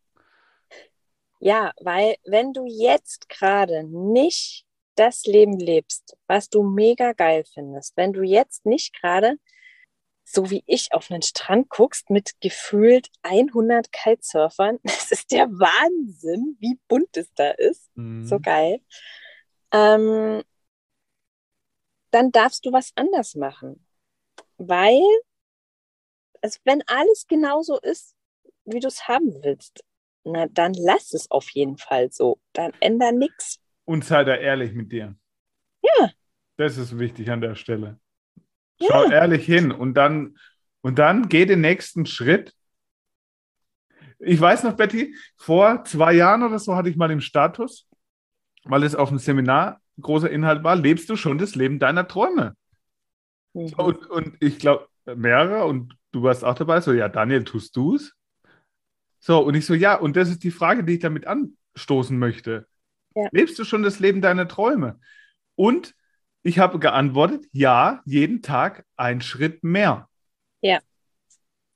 Ja, 1.40 1.72
weil 1.80 2.16
wenn 2.26 2.52
du 2.52 2.66
jetzt 2.66 3.28
gerade 3.28 3.84
nicht 3.84 4.66
das 4.98 5.24
Leben 5.24 5.58
lebst, 5.58 6.16
was 6.26 6.48
du 6.48 6.62
mega 6.62 7.12
geil 7.12 7.44
findest, 7.52 7.96
wenn 7.96 8.12
du 8.12 8.22
jetzt 8.22 8.66
nicht 8.66 8.94
gerade 9.00 9.38
so 10.30 10.50
wie 10.50 10.62
ich 10.66 10.92
auf 10.92 11.10
einen 11.10 11.22
Strand 11.22 11.70
guckst 11.70 12.10
mit 12.10 12.38
gefühlt 12.40 13.08
100 13.22 13.90
Kitesurfern, 13.92 14.78
das 14.82 15.10
ist 15.10 15.30
der 15.32 15.48
Wahnsinn, 15.48 16.56
wie 16.60 16.78
bunt 16.86 17.16
es 17.16 17.32
da 17.34 17.50
ist. 17.50 17.90
Mhm. 17.94 18.26
So 18.26 18.38
geil. 18.38 18.80
Ähm, 19.72 20.42
dann 22.10 22.30
darfst 22.30 22.66
du 22.66 22.72
was 22.72 22.92
anders 22.94 23.34
machen. 23.34 23.86
Weil, 24.58 25.00
also 26.42 26.58
wenn 26.64 26.82
alles 26.86 27.26
genauso 27.26 27.78
ist, 27.78 28.14
wie 28.64 28.80
du 28.80 28.88
es 28.88 29.08
haben 29.08 29.42
willst, 29.42 29.84
na 30.24 30.46
dann 30.46 30.74
lass 30.74 31.14
es 31.14 31.30
auf 31.30 31.48
jeden 31.50 31.78
Fall 31.78 32.12
so. 32.12 32.38
Dann 32.52 32.72
änder 32.80 33.12
nichts. 33.12 33.60
Und 33.88 34.04
sei 34.04 34.22
da 34.22 34.34
ehrlich 34.34 34.74
mit 34.74 34.92
dir. 34.92 35.16
Ja. 35.80 36.10
Das 36.58 36.76
ist 36.76 36.98
wichtig 36.98 37.30
an 37.30 37.40
der 37.40 37.54
Stelle. 37.54 37.98
Schau 38.78 39.04
ja. 39.04 39.12
ehrlich 39.12 39.46
hin 39.46 39.72
und 39.72 39.94
dann, 39.94 40.36
und 40.82 40.98
dann 40.98 41.30
geh 41.30 41.46
den 41.46 41.62
nächsten 41.62 42.04
Schritt. 42.04 42.52
Ich 44.18 44.38
weiß 44.38 44.64
noch, 44.64 44.76
Betty, 44.76 45.16
vor 45.38 45.84
zwei 45.84 46.12
Jahren 46.12 46.42
oder 46.42 46.58
so 46.58 46.76
hatte 46.76 46.90
ich 46.90 46.98
mal 46.98 47.10
im 47.10 47.22
Status, 47.22 47.88
weil 48.64 48.82
es 48.82 48.94
auf 48.94 49.08
dem 49.08 49.16
Seminar 49.16 49.80
großer 50.02 50.28
Inhalt 50.28 50.62
war, 50.64 50.76
lebst 50.76 51.08
du 51.08 51.16
schon 51.16 51.38
das 51.38 51.54
Leben 51.54 51.78
deiner 51.78 52.06
Träume. 52.06 52.54
Mhm. 53.54 53.72
Und, 53.72 54.06
und 54.10 54.36
ich 54.40 54.58
glaube, 54.58 54.86
mehrere, 55.06 55.64
und 55.64 55.96
du 56.12 56.24
warst 56.24 56.44
auch 56.44 56.56
dabei, 56.56 56.82
so, 56.82 56.92
ja, 56.92 57.08
Daniel, 57.08 57.42
tust 57.42 57.74
du 57.74 57.94
es? 57.94 58.14
So, 59.18 59.38
und 59.38 59.54
ich 59.54 59.64
so, 59.64 59.72
ja, 59.72 59.94
und 59.94 60.14
das 60.14 60.28
ist 60.28 60.44
die 60.44 60.50
Frage, 60.50 60.84
die 60.84 60.96
ich 60.96 61.00
damit 61.00 61.26
anstoßen 61.26 62.18
möchte. 62.18 62.68
Ja. 63.18 63.28
Lebst 63.32 63.58
du 63.58 63.64
schon 63.64 63.82
das 63.82 63.98
Leben 63.98 64.22
deiner 64.22 64.46
Träume? 64.46 65.00
Und 65.56 65.96
ich 66.44 66.60
habe 66.60 66.78
geantwortet, 66.78 67.46
ja, 67.50 68.00
jeden 68.04 68.42
Tag 68.42 68.86
ein 68.96 69.20
Schritt 69.20 69.64
mehr. 69.64 70.08
Ja. 70.60 70.78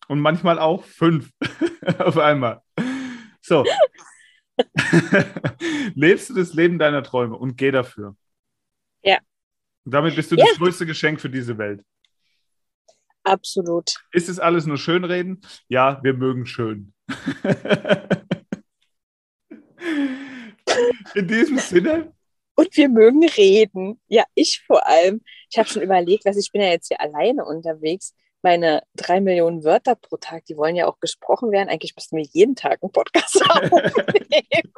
Und 0.06 0.20
manchmal 0.20 0.60
auch 0.60 0.84
fünf 0.84 1.30
auf 1.98 2.16
einmal. 2.16 2.62
So. 3.40 3.64
Lebst 5.94 6.30
du 6.30 6.34
das 6.34 6.54
Leben 6.54 6.78
deiner 6.78 7.02
Träume 7.02 7.36
und 7.36 7.56
geh 7.56 7.72
dafür. 7.72 8.14
Ja. 9.02 9.18
Und 9.84 9.94
damit 9.94 10.14
bist 10.14 10.30
du 10.30 10.36
ja. 10.36 10.44
das 10.46 10.58
größte 10.58 10.86
Geschenk 10.86 11.20
für 11.20 11.30
diese 11.30 11.58
Welt. 11.58 11.84
Absolut. 13.24 13.94
Ist 14.12 14.28
es 14.28 14.38
alles 14.38 14.66
nur 14.66 14.78
Schönreden? 14.78 15.40
Ja, 15.66 15.98
wir 16.04 16.14
mögen 16.14 16.46
schön. 16.46 16.94
In 21.14 21.28
diesem 21.28 21.58
Sinne. 21.58 22.12
Und 22.54 22.76
wir 22.76 22.88
mögen 22.88 23.24
reden. 23.24 24.00
Ja, 24.08 24.24
ich 24.34 24.62
vor 24.66 24.86
allem. 24.86 25.22
Ich 25.50 25.58
habe 25.58 25.68
schon 25.68 25.82
überlegt, 25.82 26.24
was 26.24 26.36
ich 26.36 26.52
bin 26.52 26.60
ja 26.60 26.68
jetzt 26.68 26.88
hier 26.88 27.00
alleine 27.00 27.44
unterwegs. 27.44 28.14
Meine 28.42 28.82
drei 28.94 29.20
Millionen 29.20 29.64
Wörter 29.64 29.94
pro 29.94 30.16
Tag, 30.16 30.44
die 30.46 30.56
wollen 30.56 30.76
ja 30.76 30.86
auch 30.86 30.98
gesprochen 31.00 31.50
werden. 31.52 31.68
Eigentlich 31.68 31.94
müssten 31.96 32.16
wir 32.16 32.24
jeden 32.32 32.56
Tag 32.56 32.82
einen 32.82 32.92
Podcast 32.92 33.42
aufnehmen. 33.48 34.72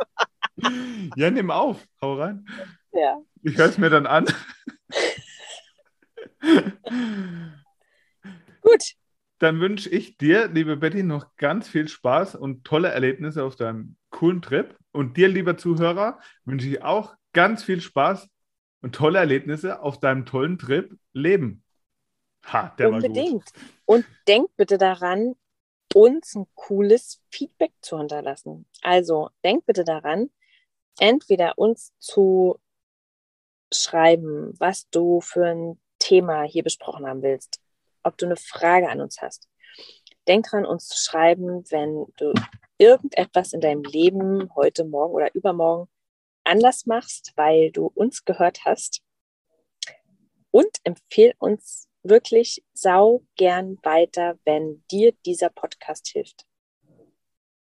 ja, 1.16 1.30
nimm 1.30 1.50
auf. 1.50 1.84
Hau 2.00 2.14
rein. 2.14 2.46
Ja. 2.92 3.18
Ich 3.42 3.56
höre 3.56 3.68
es 3.68 3.78
mir 3.78 3.90
dann 3.90 4.06
an. 4.06 4.26
Gut. 8.60 8.94
Dann 9.38 9.60
wünsche 9.60 9.90
ich 9.90 10.16
dir, 10.16 10.48
liebe 10.48 10.76
Betty, 10.76 11.02
noch 11.02 11.36
ganz 11.36 11.68
viel 11.68 11.88
Spaß 11.88 12.36
und 12.36 12.64
tolle 12.64 12.88
Erlebnisse 12.88 13.44
auf 13.44 13.56
deinem 13.56 13.96
coolen 14.10 14.42
Trip. 14.42 14.76
Und 14.94 15.16
dir, 15.16 15.26
lieber 15.26 15.56
Zuhörer, 15.56 16.20
wünsche 16.44 16.68
ich 16.68 16.82
auch 16.82 17.16
ganz 17.32 17.64
viel 17.64 17.80
Spaß 17.80 18.28
und 18.80 18.94
tolle 18.94 19.18
Erlebnisse 19.18 19.80
auf 19.80 19.98
deinem 19.98 20.24
tollen 20.24 20.56
Trip 20.56 20.96
Leben. 21.12 21.64
Ha, 22.46 22.72
der 22.78 22.90
Unbedingt. 22.90 23.16
War 23.16 23.30
gut. 23.32 23.52
Und 23.86 24.06
denk 24.28 24.54
bitte 24.56 24.78
daran, 24.78 25.34
uns 25.92 26.36
ein 26.36 26.46
cooles 26.54 27.20
Feedback 27.28 27.72
zu 27.80 27.98
hinterlassen. 27.98 28.66
Also 28.82 29.30
denk 29.42 29.66
bitte 29.66 29.82
daran, 29.82 30.30
entweder 31.00 31.58
uns 31.58 31.92
zu 31.98 32.60
schreiben, 33.72 34.54
was 34.60 34.88
du 34.90 35.20
für 35.20 35.46
ein 35.46 35.80
Thema 35.98 36.44
hier 36.44 36.62
besprochen 36.62 37.04
haben 37.04 37.22
willst, 37.22 37.60
ob 38.04 38.16
du 38.16 38.26
eine 38.26 38.36
Frage 38.36 38.88
an 38.88 39.00
uns 39.00 39.20
hast. 39.20 39.48
Denk 40.28 40.46
dran, 40.46 40.64
uns 40.64 40.86
zu 40.86 40.96
schreiben, 40.96 41.64
wenn 41.70 42.06
du 42.16 42.32
irgendetwas 42.78 43.52
in 43.52 43.60
deinem 43.60 43.82
Leben 43.82 44.50
heute, 44.54 44.84
morgen 44.84 45.14
oder 45.14 45.34
übermorgen 45.34 45.88
anders 46.44 46.86
machst, 46.86 47.32
weil 47.36 47.70
du 47.70 47.86
uns 47.86 48.24
gehört 48.24 48.64
hast. 48.64 49.02
Und 50.50 50.68
empfehl 50.84 51.34
uns 51.38 51.88
wirklich 52.02 52.62
sau 52.74 53.24
gern 53.36 53.78
weiter, 53.82 54.38
wenn 54.44 54.84
dir 54.90 55.12
dieser 55.24 55.48
Podcast 55.48 56.08
hilft. 56.08 56.46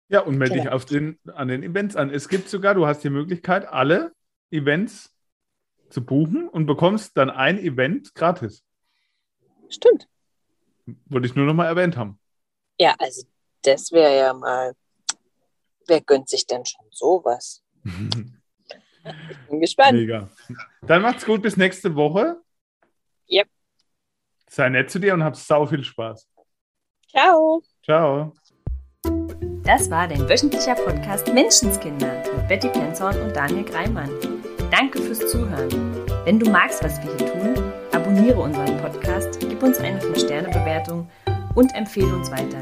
Ja, 0.09 0.21
und 0.21 0.37
melde 0.37 0.55
genau. 0.55 0.63
dich 0.63 0.73
auf 0.73 0.85
den, 0.85 1.19
an 1.33 1.47
den 1.47 1.63
Events 1.63 1.95
an. 1.95 2.09
Es 2.09 2.27
gibt 2.27 2.49
sogar, 2.49 2.73
du 2.73 2.85
hast 2.85 3.03
die 3.03 3.09
Möglichkeit, 3.09 3.67
alle 3.67 4.13
Events 4.51 5.15
zu 5.89 6.03
buchen 6.03 6.49
und 6.49 6.65
bekommst 6.65 7.15
dann 7.17 7.29
ein 7.29 7.57
Event 7.57 8.13
gratis. 8.15 8.63
Stimmt. 9.69 10.07
Wollte 11.05 11.27
ich 11.27 11.35
nur 11.35 11.45
noch 11.45 11.53
mal 11.53 11.67
erwähnt 11.67 11.95
haben. 11.95 12.19
Ja, 12.79 12.95
also 12.99 13.25
das 13.61 13.91
wäre 13.91 14.17
ja 14.17 14.33
mal, 14.33 14.73
wer 15.87 16.01
gönnt 16.01 16.29
sich 16.29 16.45
denn 16.47 16.65
schon 16.65 16.85
sowas? 16.91 17.63
ich 17.83 19.37
bin 19.49 19.59
gespannt. 19.59 19.93
Mega. 19.93 20.29
Dann 20.81 21.01
macht's 21.01 21.25
gut, 21.25 21.41
bis 21.41 21.57
nächste 21.57 21.95
Woche. 21.95 22.37
Yep. 23.29 23.47
Sei 24.49 24.69
nett 24.69 24.89
zu 24.89 24.99
dir 24.99 25.13
und 25.13 25.23
hab 25.23 25.35
sau 25.35 25.65
viel 25.65 25.83
Spaß. 25.83 26.27
Ciao. 27.09 27.61
Ciao. 27.83 28.33
Das 29.63 29.89
war 29.89 30.07
dein 30.07 30.27
wöchentlicher 30.27 30.75
Podcast 30.75 31.33
Menschenskinder 31.33 32.23
mit 32.35 32.47
Betty 32.47 32.67
Penzorn 32.69 33.19
und 33.21 33.35
Daniel 33.35 33.63
Greimann. 33.63 34.09
Danke 34.71 35.01
fürs 35.01 35.19
Zuhören. 35.19 35.69
Wenn 36.25 36.39
du 36.39 36.49
magst, 36.49 36.83
was 36.83 37.01
wir 37.03 37.15
hier 37.15 37.31
tun, 37.31 37.73
abonniere 37.91 38.39
unseren 38.39 38.77
Podcast, 38.77 39.39
gib 39.39 39.61
uns 39.61 39.77
eine 39.77 39.99
5-Sterne-Bewertung 39.99 41.09
und 41.55 41.73
empfehle 41.75 42.13
uns 42.13 42.31
weiter. 42.31 42.61